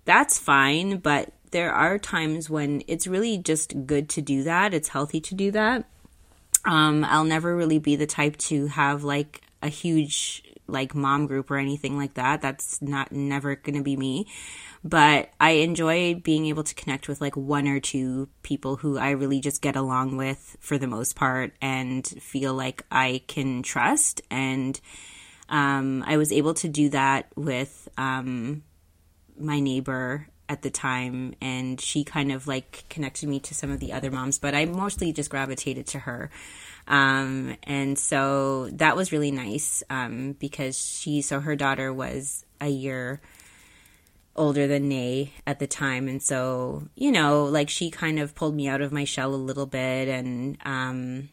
[0.06, 4.74] that's fine, but there are times when it's really just good to do that.
[4.74, 5.86] It's healthy to do that.
[6.66, 11.52] Um, I'll never really be the type to have like a huge like mom group
[11.52, 12.42] or anything like that.
[12.42, 14.28] That's not never going to be me.
[14.84, 19.12] But I enjoy being able to connect with like one or two people who I
[19.12, 24.22] really just get along with for the most part and feel like I can trust.
[24.32, 24.80] And
[25.50, 28.64] um, I was able to do that with um,
[29.38, 33.80] my neighbor at the time and she kind of like connected me to some of
[33.80, 36.32] the other moms but i mostly just gravitated to her
[36.88, 42.68] um, and so that was really nice um, because she so her daughter was a
[42.68, 43.22] year
[44.40, 46.08] older than Nay at the time.
[46.08, 49.38] And so you know like she kind of pulled me out of my shell a
[49.38, 51.30] little bit and um,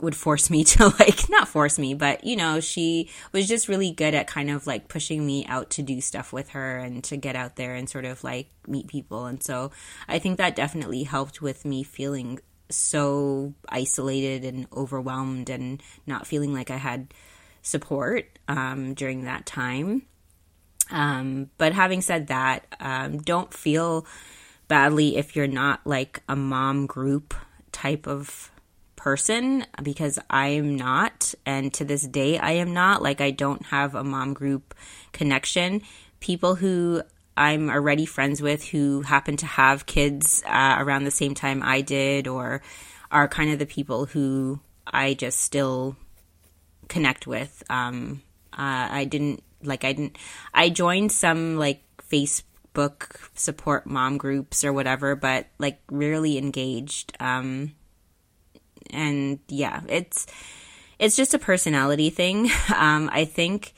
[0.00, 3.92] would force me to like not force me but you know she was just really
[3.92, 7.16] good at kind of like pushing me out to do stuff with her and to
[7.16, 9.26] get out there and sort of like meet people.
[9.26, 9.70] And so
[10.08, 16.54] i think that definitely helped with me feeling so isolated and overwhelmed and not feeling
[16.54, 17.12] like i had
[17.60, 20.02] support um, during that time
[20.92, 24.06] um, but having said that um, don't feel
[24.68, 27.34] badly if you're not like a mom group
[27.72, 28.50] type of
[28.94, 31.34] person because I am not.
[31.44, 33.02] And to this day, I am not.
[33.02, 34.74] Like, I don't have a mom group
[35.12, 35.82] connection.
[36.20, 37.02] People who
[37.36, 41.80] I'm already friends with who happen to have kids uh, around the same time I
[41.80, 42.62] did, or
[43.10, 45.96] are kind of the people who I just still
[46.88, 47.62] connect with.
[47.68, 50.18] Um, uh, I didn't like I didn't
[50.54, 57.12] I joined some like Facebook support mom groups or whatever, but like rarely engaged.
[57.20, 57.72] Um,
[58.90, 60.26] and yeah, it's
[60.98, 62.50] it's just a personality thing.
[62.74, 63.74] Um, I think,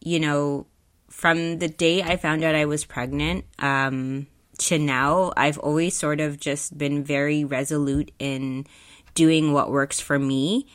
[0.00, 0.66] you know,
[1.08, 4.26] from the day I found out I was pregnant um,
[4.58, 8.66] to now, I've always sort of just been very resolute in
[9.14, 10.66] doing what works for me.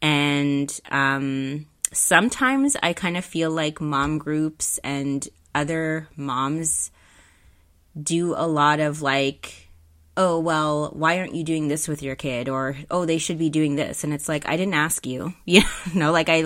[0.00, 6.90] And um, sometimes I kind of feel like mom groups and other moms
[8.00, 9.68] do a lot of like
[10.18, 12.48] oh, well, why aren't you doing this with your kid?
[12.48, 14.02] Or, oh, they should be doing this.
[14.02, 15.32] And it's like, I didn't ask you.
[15.46, 15.62] You
[15.94, 16.44] know, like I,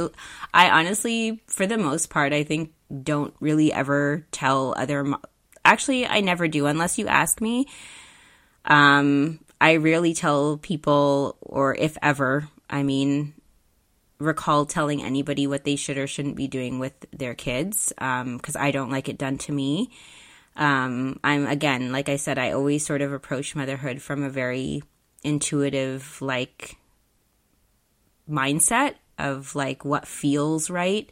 [0.52, 5.22] I honestly, for the most part, I think don't really ever tell other, mo-
[5.64, 7.66] actually, I never do unless you ask me.
[8.66, 13.32] Um, I rarely tell people, or if ever, I mean,
[14.22, 18.62] recall telling anybody what they should or shouldn't be doing with their kids because um,
[18.62, 19.90] I don't like it done to me.
[20.56, 24.82] Um, I'm again, like I said, I always sort of approach motherhood from a very
[25.22, 26.76] intuitive, like
[28.28, 31.08] mindset of like what feels right,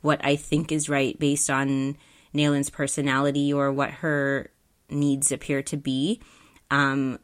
[0.00, 1.96] what I think is right based on
[2.34, 4.50] Naylin's personality or what her
[4.88, 6.20] needs appear to be.
[6.70, 7.18] Um,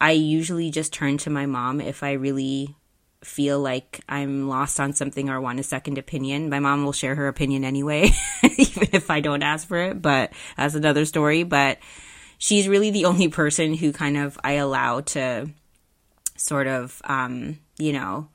[0.00, 2.76] I usually just turn to my mom if I really
[3.24, 6.48] feel like I'm lost on something or want a second opinion.
[6.48, 8.10] My mom will share her opinion anyway,
[8.42, 11.42] even if I don't ask for it, but that's another story.
[11.42, 11.78] But
[12.38, 15.48] she's really the only person who kind of I allow to
[16.36, 18.28] sort of, um, you know,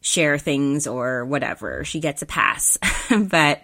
[0.00, 1.84] share things or whatever.
[1.84, 2.78] She gets a pass.
[3.10, 3.62] but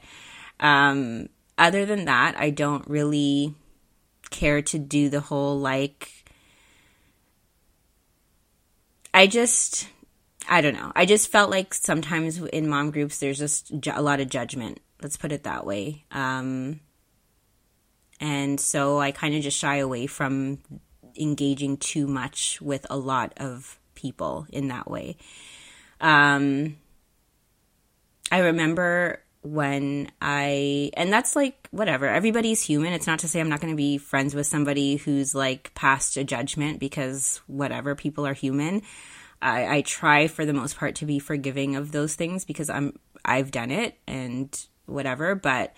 [0.60, 3.54] um, other than that, I don't really
[4.30, 6.10] care to do the whole like.
[9.12, 9.88] I just
[10.48, 10.92] I don't know.
[10.94, 14.80] I just felt like sometimes in mom groups there's just a lot of judgment.
[15.02, 16.04] Let's put it that way.
[16.10, 16.80] Um,
[18.20, 20.58] and so I kind of just shy away from
[21.18, 25.16] engaging too much with a lot of people in that way.
[26.00, 26.76] Um,
[28.30, 32.92] I remember when I, and that's like whatever, everybody's human.
[32.92, 36.16] It's not to say I'm not going to be friends with somebody who's like past
[36.16, 38.82] a judgment because whatever, people are human.
[39.44, 42.98] I, I try for the most part to be forgiving of those things because I'm
[43.24, 45.34] I've done it and whatever.
[45.34, 45.76] But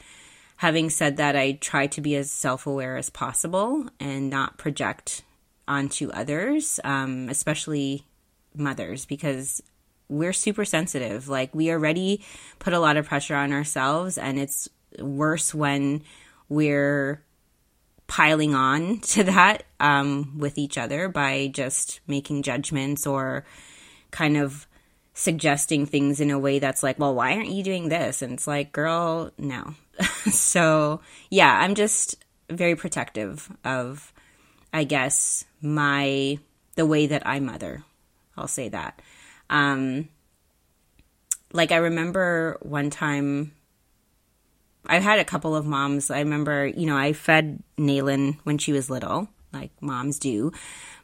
[0.57, 5.22] having said that, I try to be as self aware as possible and not project
[5.68, 8.07] onto others, um, especially
[8.55, 9.61] mothers, because
[10.09, 11.29] we're super sensitive.
[11.29, 12.24] Like we already
[12.61, 14.68] put a lot of pressure on ourselves, and it's
[15.00, 16.05] worse when
[16.48, 17.25] we're
[18.07, 23.45] piling on to that um, with each other by just making judgments or
[24.11, 24.66] kind of
[25.14, 28.21] suggesting things in a way that's like, well, why aren't you doing this?
[28.21, 29.75] And it's like, girl, no.
[30.31, 34.12] so, yeah, I'm just very protective of,
[34.73, 36.38] I guess, my,
[36.75, 37.83] the way that I mother.
[38.37, 39.01] I'll say that.
[39.49, 40.11] Um,
[41.51, 43.53] like, I remember one time
[44.88, 46.11] I've had a couple of moms.
[46.11, 50.53] I remember, you know, I fed Naylin when she was little, like moms do.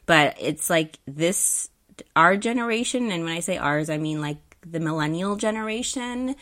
[0.05, 1.69] But it's like this,
[2.15, 6.35] our generation, and when I say ours, I mean like the millennial generation.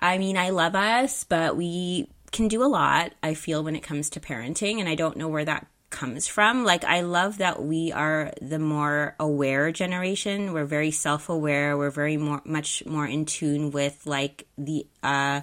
[0.00, 3.82] I mean, I love us, but we can do a lot, I feel, when it
[3.82, 4.80] comes to parenting.
[4.80, 6.64] And I don't know where that comes from.
[6.64, 10.52] Like, I love that we are the more aware generation.
[10.52, 11.76] We're very self aware.
[11.76, 15.42] We're very more, much more in tune with like the, uh,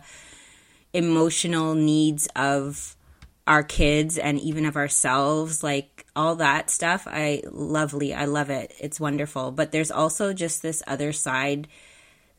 [0.93, 2.95] emotional needs of
[3.47, 8.73] our kids and even of ourselves like all that stuff i lovely i love it.
[8.79, 9.51] It's wonderful.
[9.51, 11.67] But there's also just this other side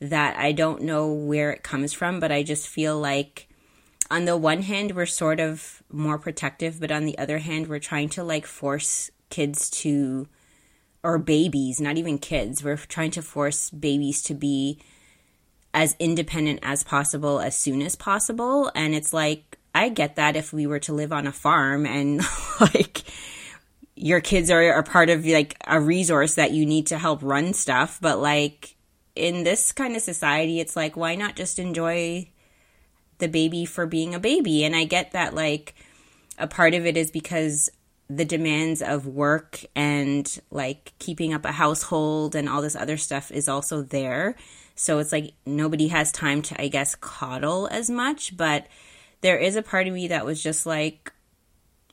[0.01, 3.47] that i don't know where it comes from but i just feel like
[4.09, 7.79] on the one hand we're sort of more protective but on the other hand we're
[7.79, 10.27] trying to like force kids to
[11.03, 14.79] or babies not even kids we're trying to force babies to be
[15.73, 18.71] as independent as possible as soon as possible.
[18.75, 22.21] And it's like, I get that if we were to live on a farm and
[22.59, 23.03] like
[23.95, 27.53] your kids are, are part of like a resource that you need to help run
[27.53, 27.99] stuff.
[28.01, 28.75] But like
[29.15, 32.29] in this kind of society, it's like, why not just enjoy
[33.19, 34.63] the baby for being a baby?
[34.63, 35.75] And I get that like
[36.37, 37.69] a part of it is because
[38.09, 43.31] the demands of work and like keeping up a household and all this other stuff
[43.31, 44.35] is also there.
[44.81, 48.35] So it's like nobody has time to, I guess, coddle as much.
[48.35, 48.65] But
[49.21, 51.13] there is a part of me that was just like,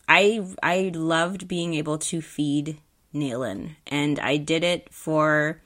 [0.08, 2.78] I I loved being able to feed
[3.14, 5.60] Naylin, and I did it for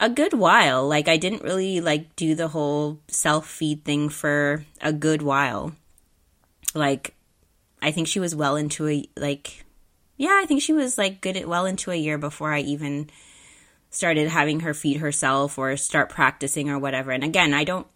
[0.00, 0.88] a good while.
[0.88, 5.72] Like I didn't really like do the whole self feed thing for a good while.
[6.74, 7.14] Like
[7.82, 9.66] I think she was well into a like
[10.16, 13.10] yeah, I think she was like good at well into a year before I even
[13.92, 17.12] started having her feed herself or start practicing or whatever.
[17.12, 17.86] And again, I don't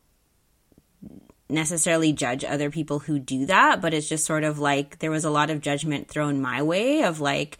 [1.49, 5.25] necessarily judge other people who do that, but it's just sort of like there was
[5.25, 7.59] a lot of judgment thrown my way of like,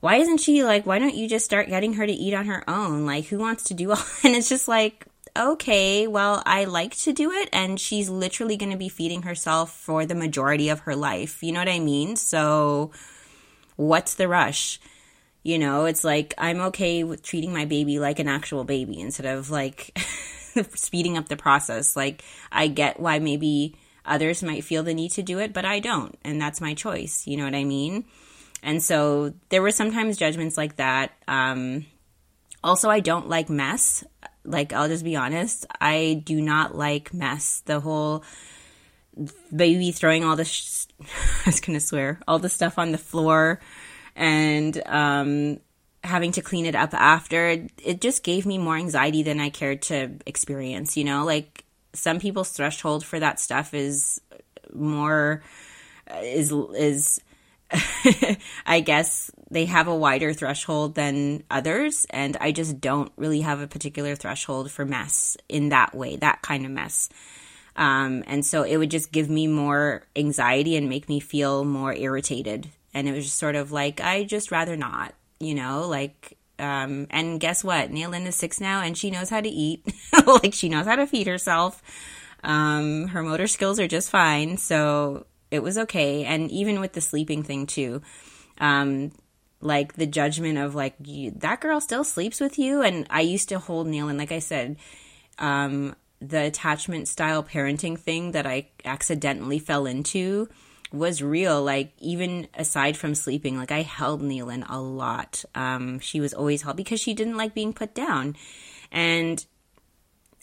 [0.00, 2.68] why isn't she like, why don't you just start getting her to eat on her
[2.68, 3.06] own?
[3.06, 4.04] Like, who wants to do all?
[4.24, 5.06] And it's just like,
[5.36, 9.72] okay, well, I like to do it, and she's literally going to be feeding herself
[9.72, 11.42] for the majority of her life.
[11.42, 12.16] You know what I mean?
[12.16, 12.90] So
[13.76, 14.80] what's the rush?
[15.42, 19.26] You know, it's like I'm okay with treating my baby like an actual baby instead
[19.26, 19.96] of like
[20.74, 21.96] speeding up the process.
[21.96, 25.80] Like, I get why maybe others might feel the need to do it, but I
[25.80, 26.18] don't.
[26.24, 27.26] And that's my choice.
[27.26, 28.04] You know what I mean?
[28.62, 31.12] And so there were sometimes judgments like that.
[31.26, 31.86] Um,
[32.62, 34.04] also, I don't like mess.
[34.44, 35.66] Like, I'll just be honest.
[35.80, 37.62] I do not like mess.
[37.64, 38.24] The whole
[39.54, 42.98] baby throwing all this, sh- I was going to swear, all the stuff on the
[42.98, 43.60] floor
[44.20, 45.60] and um,
[46.04, 49.80] having to clean it up after, it just gave me more anxiety than I cared
[49.82, 51.24] to experience, you know?
[51.24, 51.64] Like
[51.94, 54.20] some people's threshold for that stuff is
[54.72, 55.42] more
[56.22, 57.20] is is
[58.66, 63.60] I guess they have a wider threshold than others and I just don't really have
[63.60, 67.08] a particular threshold for mess in that way, that kind of mess.
[67.74, 71.94] Um, and so it would just give me more anxiety and make me feel more
[71.94, 72.68] irritated.
[72.92, 77.06] And it was just sort of like, I just rather not you know, like, um,
[77.10, 77.90] and guess what?
[77.90, 79.92] Naylin is six now and she knows how to eat.
[80.26, 81.82] like, she knows how to feed herself.
[82.44, 84.58] Um, her motor skills are just fine.
[84.58, 86.24] So it was okay.
[86.24, 88.02] And even with the sleeping thing, too,
[88.58, 89.12] um,
[89.62, 92.82] like the judgment of like, that girl still sleeps with you.
[92.82, 94.76] And I used to hold Naylin, like I said,
[95.38, 100.50] um, the attachment style parenting thing that I accidentally fell into
[100.92, 101.62] was real.
[101.62, 105.44] Like even aside from sleeping, like I held Naylin a lot.
[105.54, 108.36] Um, she was always held because she didn't like being put down,
[108.90, 109.44] and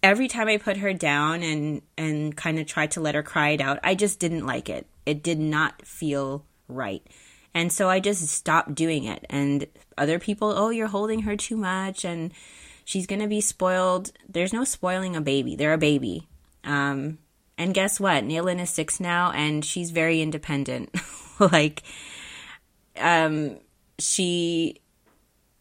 [0.04, 3.50] every time I put her down and and kind of tried to let her cry
[3.50, 4.88] it out, I just didn't like it.
[5.06, 7.06] It did not feel right.
[7.54, 9.26] And so I just stopped doing it.
[9.30, 9.66] And
[9.98, 12.32] other people, oh, you're holding her too much and
[12.86, 14.12] she's going to be spoiled.
[14.30, 15.56] There's no spoiling a baby.
[15.56, 16.28] They're a baby.
[16.64, 17.18] Um,
[17.58, 18.24] and guess what?
[18.24, 20.95] Naylin is six now and she's very independent.
[21.39, 21.84] like,
[22.97, 23.58] um,
[23.99, 24.82] she,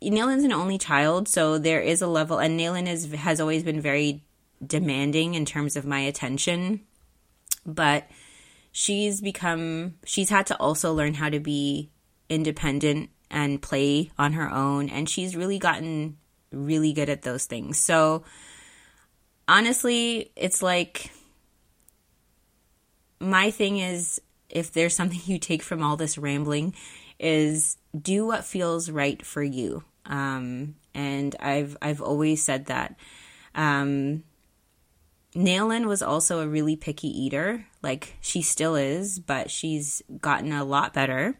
[0.03, 3.81] Naylin's an only child, so there is a level, and Naylin is, has always been
[3.81, 4.23] very
[4.65, 6.81] demanding in terms of my attention.
[7.65, 8.09] But
[8.73, 11.91] she's become, she's had to also learn how to be
[12.29, 14.89] independent and play on her own.
[14.89, 16.19] And she's really gotten
[16.53, 17.79] really good at those things.
[17.79, 18.25] So,
[19.49, 21.11] honestly, it's like,
[23.21, 26.75] my thing is if there's something you take from all this rambling
[27.19, 32.97] is do what feels right for you um, and i've i've always said that
[33.55, 34.23] um,
[35.37, 37.67] Naylin was also a really picky eater.
[37.83, 41.39] Like she still is, but she's gotten a lot better.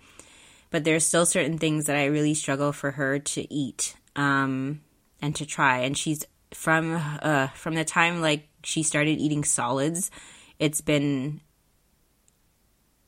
[0.71, 4.83] But there's still certain things that I really struggle for her to eat um,
[5.23, 5.79] and to try.
[5.79, 10.11] And she's from uh, from the time like she started eating solids,
[10.59, 11.41] it's been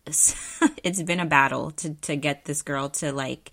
[0.83, 3.53] it's been a battle to to get this girl to like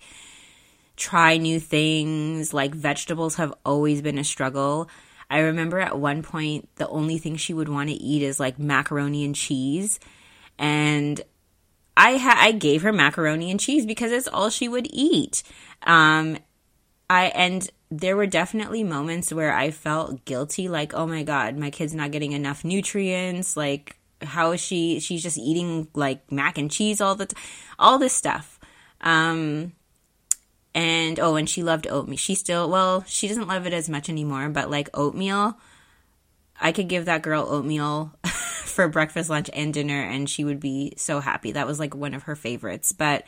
[0.96, 2.52] try new things.
[2.52, 4.88] Like vegetables have always been a struggle.
[5.28, 8.58] I remember at one point the only thing she would want to eat is like
[8.58, 9.98] macaroni and cheese,
[10.58, 11.20] and
[11.96, 15.42] I ha- I gave her macaroni and cheese because it's all she would eat.
[15.82, 16.38] Um,
[17.10, 21.70] I and there were definitely moments where I felt guilty, like oh my god, my
[21.70, 26.70] kid's not getting enough nutrients, like how is she she's just eating like mac and
[26.70, 27.42] cheese all the time
[27.78, 28.58] all this stuff.
[29.00, 29.72] Um
[30.74, 32.16] and oh and she loved oatmeal.
[32.16, 35.58] She still well she doesn't love it as much anymore but like oatmeal
[36.60, 38.16] i could give that girl oatmeal
[38.76, 41.52] for breakfast lunch and dinner and she would be so happy.
[41.52, 42.92] That was like one of her favorites.
[42.92, 43.24] But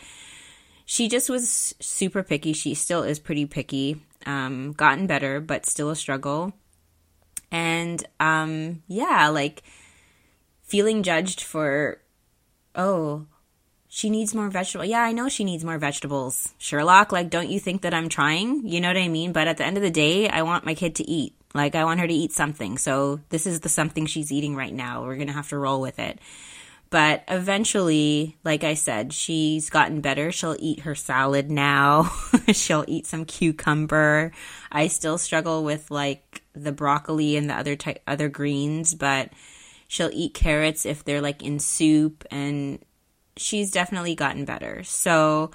[0.84, 2.52] she just was super picky.
[2.52, 3.96] She still is pretty picky.
[4.26, 6.52] Um gotten better but still a struggle.
[7.50, 9.62] And um yeah like
[10.68, 12.00] feeling judged for,
[12.74, 13.26] oh,
[13.88, 14.88] she needs more vegetables.
[14.88, 16.54] Yeah, I know she needs more vegetables.
[16.58, 18.66] Sherlock, like, don't you think that I'm trying?
[18.66, 19.32] You know what I mean?
[19.32, 21.34] But at the end of the day, I want my kid to eat.
[21.54, 22.76] Like, I want her to eat something.
[22.76, 25.04] So this is the something she's eating right now.
[25.04, 26.20] We're going to have to roll with it.
[26.90, 30.32] But eventually, like I said, she's gotten better.
[30.32, 32.10] She'll eat her salad now.
[32.52, 34.32] She'll eat some cucumber.
[34.72, 39.30] I still struggle with like the broccoli and the other type, other greens, but
[39.88, 42.78] She'll eat carrots if they're like in soup, and
[43.36, 44.84] she's definitely gotten better.
[44.84, 45.50] So,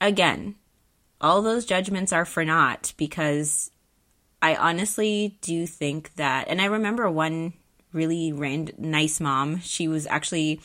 [0.00, 0.56] again,
[1.20, 3.70] all those judgments are for naught because
[4.40, 7.52] I honestly do think that, and I remember one
[7.92, 9.60] really rand- nice mom.
[9.60, 10.60] She was actually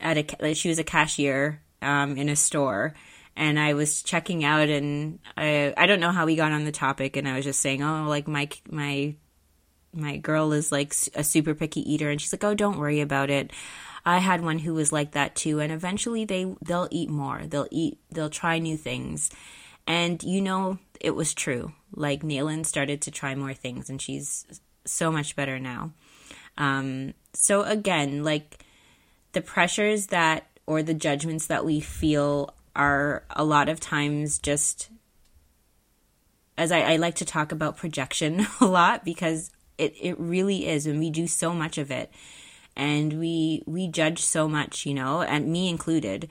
[0.00, 2.94] at a she was a cashier um, in a store,
[3.36, 6.72] and I was checking out, and I I don't know how we got on the
[6.72, 9.14] topic, and I was just saying, oh, like my my
[9.96, 13.30] my girl is like a super picky eater and she's like oh don't worry about
[13.30, 13.50] it
[14.06, 17.42] I had one who was like that too and eventually they they'll eat more.
[17.44, 19.30] They'll eat they'll try new things.
[19.84, 21.72] And you know it was true.
[21.92, 24.46] Like Naylin started to try more things and she's
[24.84, 25.90] so much better now.
[26.56, 28.64] Um so again, like
[29.32, 34.88] the pressures that or the judgments that we feel are a lot of times just
[36.56, 40.86] as I, I like to talk about projection a lot because it, it really is
[40.86, 42.12] when we do so much of it
[42.76, 46.28] and we we judge so much, you know, and me included.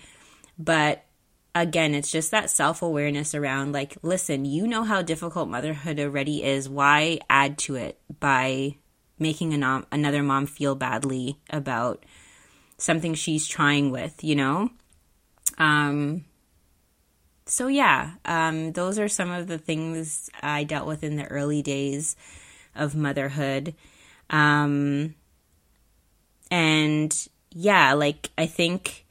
[0.58, 1.06] But
[1.54, 6.70] again, it's just that self-awareness around like, listen, you know how difficult motherhood already is.
[6.70, 8.78] Why add to it by
[9.18, 9.54] making
[9.92, 12.06] another mom feel badly about
[12.78, 14.70] something she's trying with, you know?
[15.58, 16.26] Um
[17.48, 21.62] so yeah, um, those are some of the things I dealt with in the early
[21.62, 22.16] days
[22.76, 23.74] of motherhood.
[24.30, 25.16] Um,
[26.52, 29.06] and yeah, like I think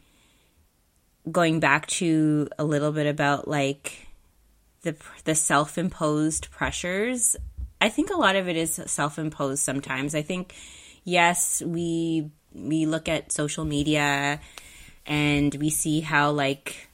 [1.30, 4.06] going back to a little bit about like
[4.82, 7.36] the the self-imposed pressures,
[7.80, 10.14] I think a lot of it is self-imposed sometimes.
[10.14, 10.54] I think
[11.04, 14.40] yes, we we look at social media
[15.06, 16.88] and we see how like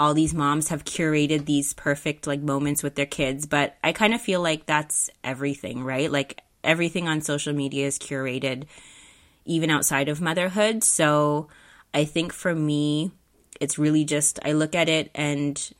[0.00, 4.14] all these moms have curated these perfect like moments with their kids, but I kind
[4.14, 6.10] of feel like that's everything, right?
[6.10, 8.64] Like everything on social media is curated
[9.44, 10.82] even outside of motherhood.
[10.82, 11.48] So
[11.92, 13.12] I think for me,
[13.60, 15.70] it's really just I look at it and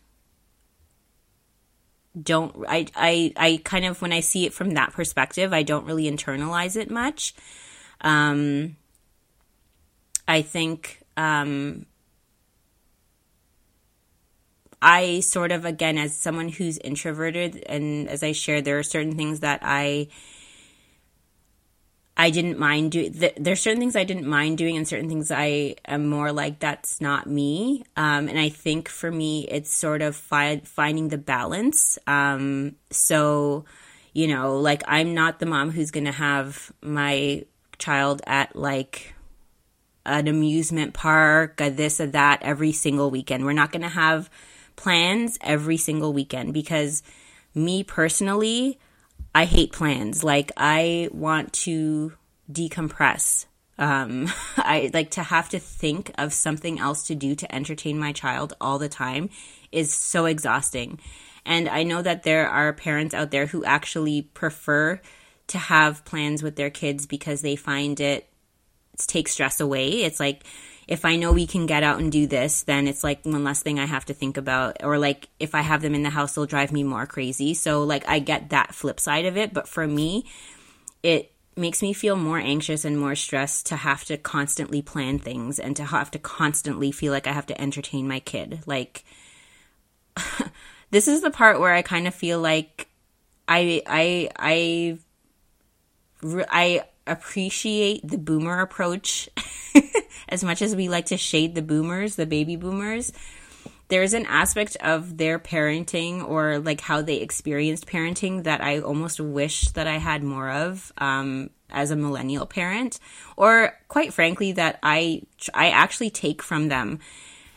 [2.20, 5.86] don't I I I kind of when I see it from that perspective, I don't
[5.86, 7.34] really internalize it much.
[8.02, 8.76] Um
[10.28, 11.86] I think um
[14.82, 19.16] I sort of, again, as someone who's introverted, and as I shared, there are certain
[19.16, 20.08] things that I.
[22.16, 23.14] I didn't mind doing.
[23.38, 27.00] There's certain things I didn't mind doing, and certain things I am more like that's
[27.00, 27.84] not me.
[27.96, 31.98] Um, and I think for me, it's sort of fi- finding the balance.
[32.06, 33.64] Um, so,
[34.12, 37.44] you know, like I'm not the mom who's going to have my
[37.78, 39.14] child at like
[40.04, 43.46] an amusement park, a this, or that every single weekend.
[43.46, 44.28] We're not going to have
[44.80, 47.02] plans every single weekend because
[47.54, 48.78] me personally,
[49.34, 50.24] I hate plans.
[50.24, 52.14] Like I want to
[52.50, 53.44] decompress.
[53.78, 58.12] Um, I like to have to think of something else to do to entertain my
[58.12, 59.28] child all the time
[59.70, 60.98] is so exhausting.
[61.44, 65.00] And I know that there are parents out there who actually prefer
[65.48, 68.28] to have plans with their kids because they find it
[69.06, 70.04] takes stress away.
[70.04, 70.44] It's like
[70.90, 73.62] if I know we can get out and do this, then it's like one less
[73.62, 74.82] thing I have to think about.
[74.82, 77.54] Or like if I have them in the house, they'll drive me more crazy.
[77.54, 79.54] So like I get that flip side of it.
[79.54, 80.26] But for me,
[81.04, 85.60] it makes me feel more anxious and more stressed to have to constantly plan things
[85.60, 88.62] and to have to constantly feel like I have to entertain my kid.
[88.66, 89.04] Like
[90.90, 92.88] this is the part where I kind of feel like
[93.46, 94.98] I I I
[96.50, 99.28] I appreciate the boomer approach
[100.28, 103.12] as much as we like to shade the boomers, the baby boomers.
[103.88, 109.18] There's an aspect of their parenting or like how they experienced parenting that I almost
[109.18, 113.00] wish that I had more of um, as a millennial parent,
[113.36, 117.00] or quite frankly, that I I actually take from them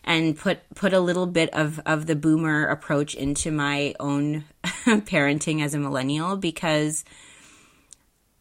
[0.03, 5.63] and put put a little bit of of the boomer approach into my own parenting
[5.63, 7.05] as a millennial because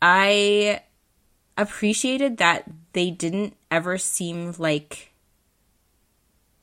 [0.00, 0.80] I
[1.56, 5.12] appreciated that they didn't ever seem like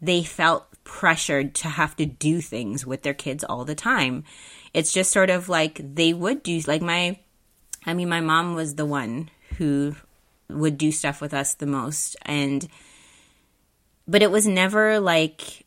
[0.01, 4.23] they felt pressured to have to do things with their kids all the time.
[4.73, 7.19] It's just sort of like they would do, like my,
[7.85, 9.95] I mean, my mom was the one who
[10.49, 12.15] would do stuff with us the most.
[12.23, 12.67] And,
[14.07, 15.65] but it was never like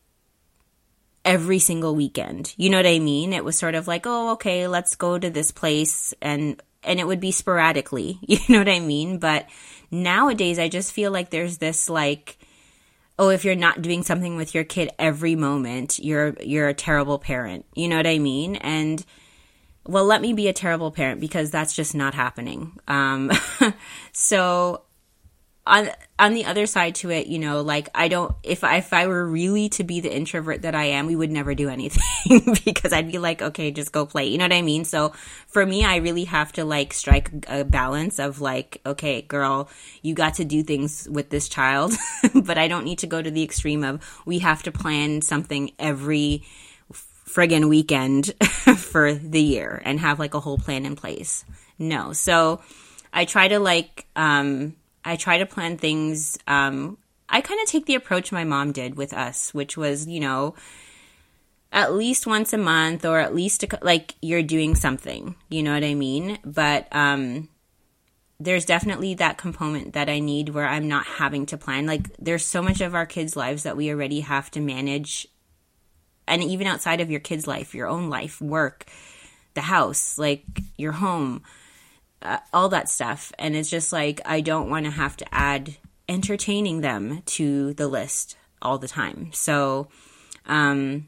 [1.23, 2.53] every single weekend.
[2.57, 3.33] You know what I mean?
[3.33, 7.07] It was sort of like, oh, okay, let's go to this place and and it
[7.07, 9.17] would be sporadically, you know what I mean?
[9.17, 9.47] But
[9.91, 12.37] nowadays I just feel like there's this like
[13.19, 17.19] oh if you're not doing something with your kid every moment, you're you're a terrible
[17.19, 17.65] parent.
[17.75, 18.55] You know what I mean?
[18.57, 19.03] And
[19.85, 22.71] well, let me be a terrible parent because that's just not happening.
[22.87, 23.31] Um,
[24.13, 24.83] so
[25.65, 25.89] on
[26.19, 29.07] on the other side to it, you know, like I don't if I, if I
[29.07, 32.91] were really to be the introvert that I am, we would never do anything because
[32.91, 34.27] I'd be like, okay, just go play.
[34.27, 34.83] You know what I mean?
[34.83, 35.09] So
[35.47, 39.69] for me, I really have to like strike a balance of like, okay, girl,
[40.01, 41.93] you got to do things with this child,
[42.35, 45.71] but I don't need to go to the extreme of we have to plan something
[45.79, 46.43] every
[47.25, 48.33] friggin' weekend
[48.77, 51.45] for the year and have like a whole plan in place.
[51.79, 52.11] No.
[52.11, 52.61] So
[53.13, 54.75] I try to like um
[55.05, 56.37] I try to plan things.
[56.47, 56.97] Um,
[57.29, 60.55] I kind of take the approach my mom did with us, which was, you know,
[61.71, 65.35] at least once a month or at least a, like you're doing something.
[65.49, 66.37] You know what I mean?
[66.45, 67.49] But um,
[68.39, 71.85] there's definitely that component that I need where I'm not having to plan.
[71.85, 75.27] Like there's so much of our kids' lives that we already have to manage,
[76.27, 78.85] and even outside of your kids' life, your own life, work,
[79.55, 80.45] the house, like
[80.77, 81.43] your home,
[82.23, 83.31] uh, all that stuff.
[83.37, 87.87] And it's just like I don't want to have to add entertaining them to the
[87.87, 89.29] list all the time.
[89.33, 89.87] So,
[90.45, 91.07] um,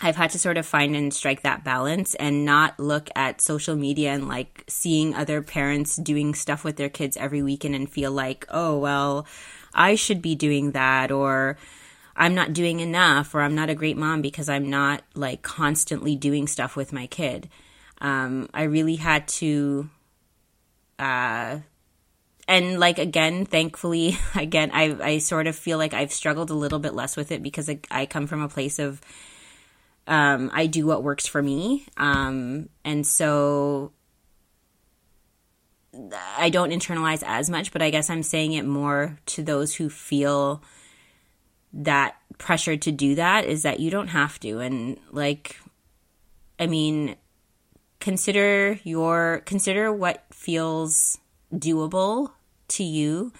[0.00, 3.74] I've had to sort of find and strike that balance and not look at social
[3.74, 8.12] media and like seeing other parents doing stuff with their kids every weekend and feel
[8.12, 9.26] like, oh, well,
[9.74, 11.56] I should be doing that or
[12.16, 16.14] I'm not doing enough or I'm not a great mom because I'm not like constantly
[16.14, 17.48] doing stuff with my kid.
[18.00, 19.90] Um, I really had to,
[20.98, 21.58] uh,
[22.46, 26.78] and like again, thankfully, again, I I sort of feel like I've struggled a little
[26.78, 29.00] bit less with it because I, I come from a place of
[30.08, 31.86] um, I do what works for me.
[31.98, 33.92] Um, and so
[36.36, 39.90] I don't internalize as much, but I guess I'm saying it more to those who
[39.90, 40.62] feel
[41.74, 44.60] that pressure to do that is that you don't have to.
[44.60, 45.60] And like,
[46.58, 47.16] I mean,
[48.00, 51.18] consider your, consider what feels
[51.52, 52.30] doable
[52.68, 53.32] to you.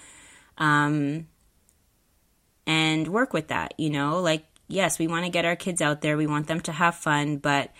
[0.58, 1.28] Um,
[2.66, 6.02] and work with that, you know, like yes, we want to get our kids out
[6.02, 7.70] there, we want them to have fun, but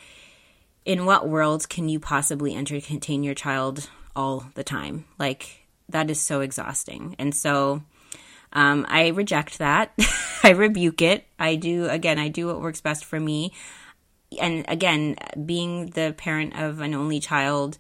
[0.85, 5.05] in what world can you possibly entertain your child all the time?
[5.19, 7.15] Like, that is so exhausting.
[7.19, 7.83] And so,
[8.55, 9.93] um, I reject that.
[10.43, 11.27] I rebuke it.
[11.39, 13.53] I do, again, I do what works best for me.
[14.41, 17.77] And again, being the parent of an only child,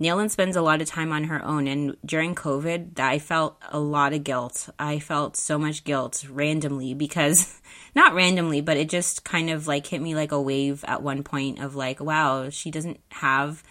[0.00, 1.66] Naylin spends a lot of time on her own.
[1.66, 4.68] And during COVID, I felt a lot of guilt.
[4.78, 7.60] I felt so much guilt randomly because,
[7.94, 11.22] not randomly, but it just kind of like hit me like a wave at one
[11.22, 13.62] point of like, wow, she doesn't have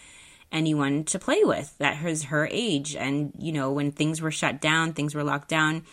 [0.51, 2.95] anyone to play with that is her age.
[2.95, 5.83] And, you know, when things were shut down, things were locked down,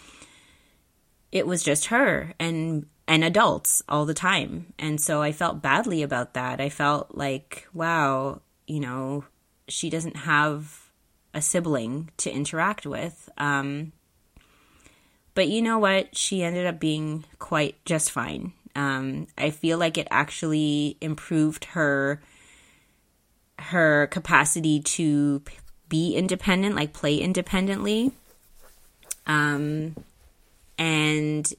[1.31, 4.73] it was just her and and adults all the time.
[4.79, 6.61] And so I felt badly about that.
[6.61, 9.25] I felt like, wow, you know,
[9.69, 10.91] she doesn't have
[11.35, 13.29] a sibling to interact with.
[13.39, 13.93] Um,
[15.35, 16.17] but you know what?
[16.17, 18.53] She ended up being quite just fine.
[18.75, 22.21] Um, I feel like it actually improved her
[23.59, 25.43] her capacity to
[25.89, 28.13] be independent, like play independently.
[29.27, 29.95] Um,
[30.79, 31.53] and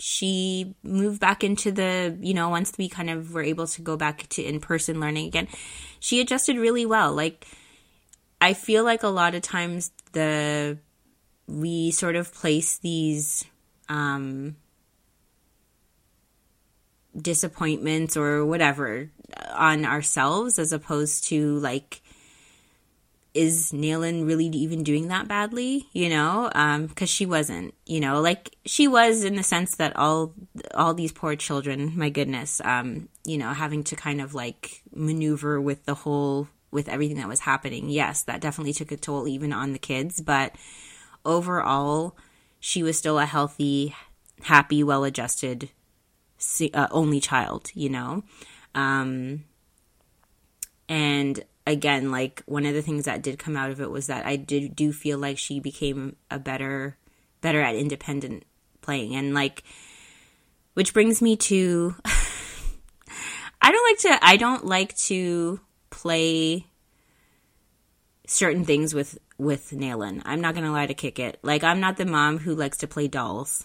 [0.00, 3.96] she moved back into the, you know, once we kind of were able to go
[3.96, 5.46] back to in person learning again,
[5.98, 7.12] she adjusted really well.
[7.12, 7.46] Like,
[8.40, 10.78] I feel like a lot of times the,
[11.46, 13.44] we sort of place these,
[13.88, 14.56] um,
[17.20, 19.10] disappointments or whatever
[19.52, 21.99] on ourselves as opposed to like
[23.32, 25.86] is Naylin really even doing that badly?
[25.92, 27.74] You know, um, because she wasn't.
[27.86, 30.34] You know, like she was in the sense that all
[30.74, 35.60] all these poor children, my goodness, um, you know, having to kind of like maneuver
[35.60, 37.88] with the whole with everything that was happening.
[37.88, 40.54] Yes, that definitely took a toll even on the kids, but
[41.24, 42.16] overall,
[42.58, 43.94] she was still a healthy,
[44.42, 45.70] happy, well-adjusted
[46.74, 47.70] uh, only child.
[47.74, 48.22] You know.
[48.74, 49.44] Um,
[50.88, 54.26] and again, like one of the things that did come out of it was that
[54.26, 56.96] I did do feel like she became a better
[57.40, 58.44] better at independent
[58.82, 59.62] playing and like
[60.74, 61.94] which brings me to
[63.62, 66.66] I don't like to I don't like to play
[68.26, 70.22] certain things with with Naylin.
[70.24, 71.38] I'm not gonna lie to kick it.
[71.42, 73.64] Like I'm not the mom who likes to play dolls.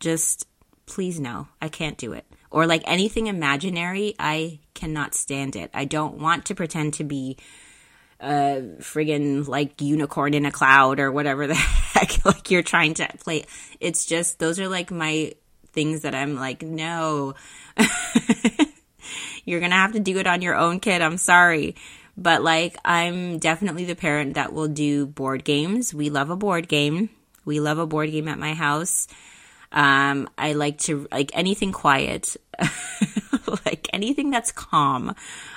[0.00, 0.46] Just
[0.86, 5.70] please no, I can't do it or like anything imaginary, I cannot stand it.
[5.72, 7.38] I don't want to pretend to be
[8.20, 13.08] a friggin' like unicorn in a cloud or whatever the heck like you're trying to
[13.18, 13.44] play.
[13.80, 15.32] It's just those are like my
[15.72, 17.34] things that I'm like, no.
[19.44, 21.02] you're gonna have to do it on your own kid.
[21.02, 21.74] I'm sorry.
[22.16, 25.94] But like I'm definitely the parent that will do board games.
[25.94, 27.08] We love a board game.
[27.44, 29.08] We love a board game at my house.
[29.72, 32.36] Um, I like to like anything quiet,
[33.64, 35.14] like anything that's calm,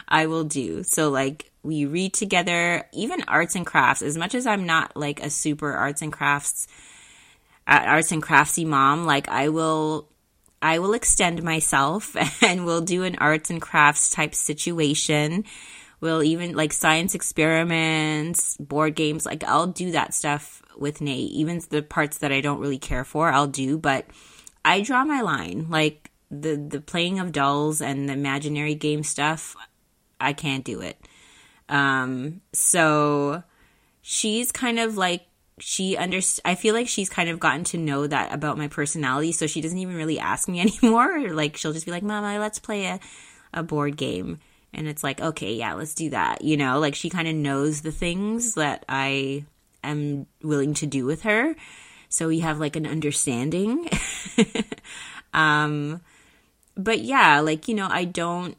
[0.07, 0.83] I will do.
[0.83, 4.01] So like we read together, even arts and crafts.
[4.01, 6.67] As much as I'm not like a super arts and crafts,
[7.67, 10.07] uh, arts and craftsy mom, like I will
[10.61, 15.43] I will extend myself and we'll do an arts and crafts type situation
[16.01, 19.25] We'll even like science experiments, board games.
[19.25, 21.31] Like I'll do that stuff with Nate.
[21.31, 23.77] Even the parts that I don't really care for, I'll do.
[23.77, 24.05] But
[24.63, 25.67] I draw my line.
[25.69, 29.55] Like the the playing of dolls and the imaginary game stuff,
[30.19, 30.97] I can't do it.
[31.69, 33.43] Um, so
[34.01, 35.25] she's kind of like
[35.59, 39.31] she under I feel like she's kind of gotten to know that about my personality,
[39.31, 41.29] so she doesn't even really ask me anymore.
[41.29, 42.99] Like she'll just be like, "Mama, let's play a
[43.53, 44.39] a board game."
[44.73, 47.81] And it's like, "Okay, yeah, let's do that." You know, like she kind of knows
[47.81, 49.45] the things that I
[49.89, 51.55] am willing to do with her.
[52.09, 53.89] So we have like an understanding.
[55.33, 56.01] um
[56.77, 58.57] but yeah, like, you know, I don't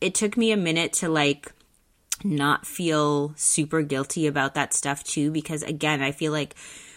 [0.00, 1.52] it took me a minute to like
[2.24, 6.54] not feel super guilty about that stuff too because again i feel like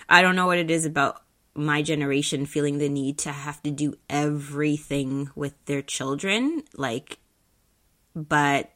[0.09, 1.21] i don't know what it is about
[1.55, 7.19] my generation feeling the need to have to do everything with their children like
[8.15, 8.71] but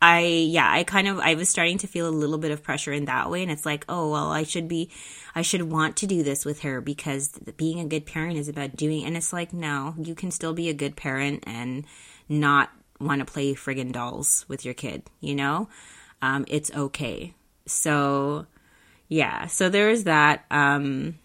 [0.00, 2.92] I yeah, I kind of I was starting to feel a little bit of pressure
[2.92, 4.90] in that way and it's like, oh, well, I should be
[5.34, 8.76] I should want to do this with her because being a good parent is about
[8.76, 11.84] doing and it's like, no, you can still be a good parent and
[12.28, 12.70] not
[13.00, 15.68] want to play friggin' dolls with your kid, you know?
[16.20, 17.34] Um, it's okay.
[17.66, 18.46] So,
[19.08, 20.44] yeah, so there's that.
[20.50, 21.18] Um,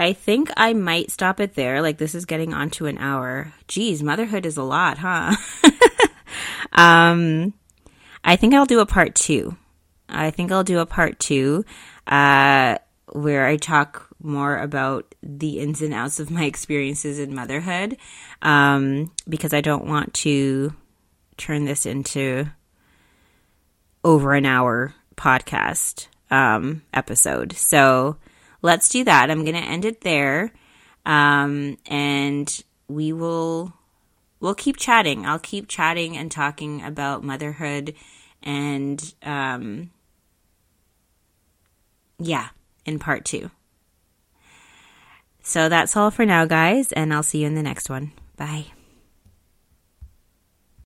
[0.00, 1.82] I think I might stop it there.
[1.82, 3.52] Like, this is getting on to an hour.
[3.68, 5.36] Geez, motherhood is a lot, huh?
[6.72, 7.52] um,
[8.24, 9.58] I think I'll do a part two.
[10.08, 11.66] I think I'll do a part two
[12.06, 12.78] uh,
[13.12, 17.98] where I talk more about the ins and outs of my experiences in motherhood
[18.40, 20.72] um, because I don't want to
[21.36, 22.46] turn this into
[24.02, 27.52] over an hour podcast um, episode.
[27.52, 28.16] So
[28.62, 29.30] let's do that.
[29.30, 30.52] I'm going to end it there.
[31.06, 33.72] Um, and we will
[34.40, 35.26] we'll keep chatting.
[35.26, 37.94] I'll keep chatting and talking about motherhood
[38.42, 39.90] and um,
[42.18, 42.48] yeah,
[42.84, 43.50] in part two.
[45.42, 48.12] So that's all for now, guys, and I'll see you in the next one.
[48.36, 48.66] Bye.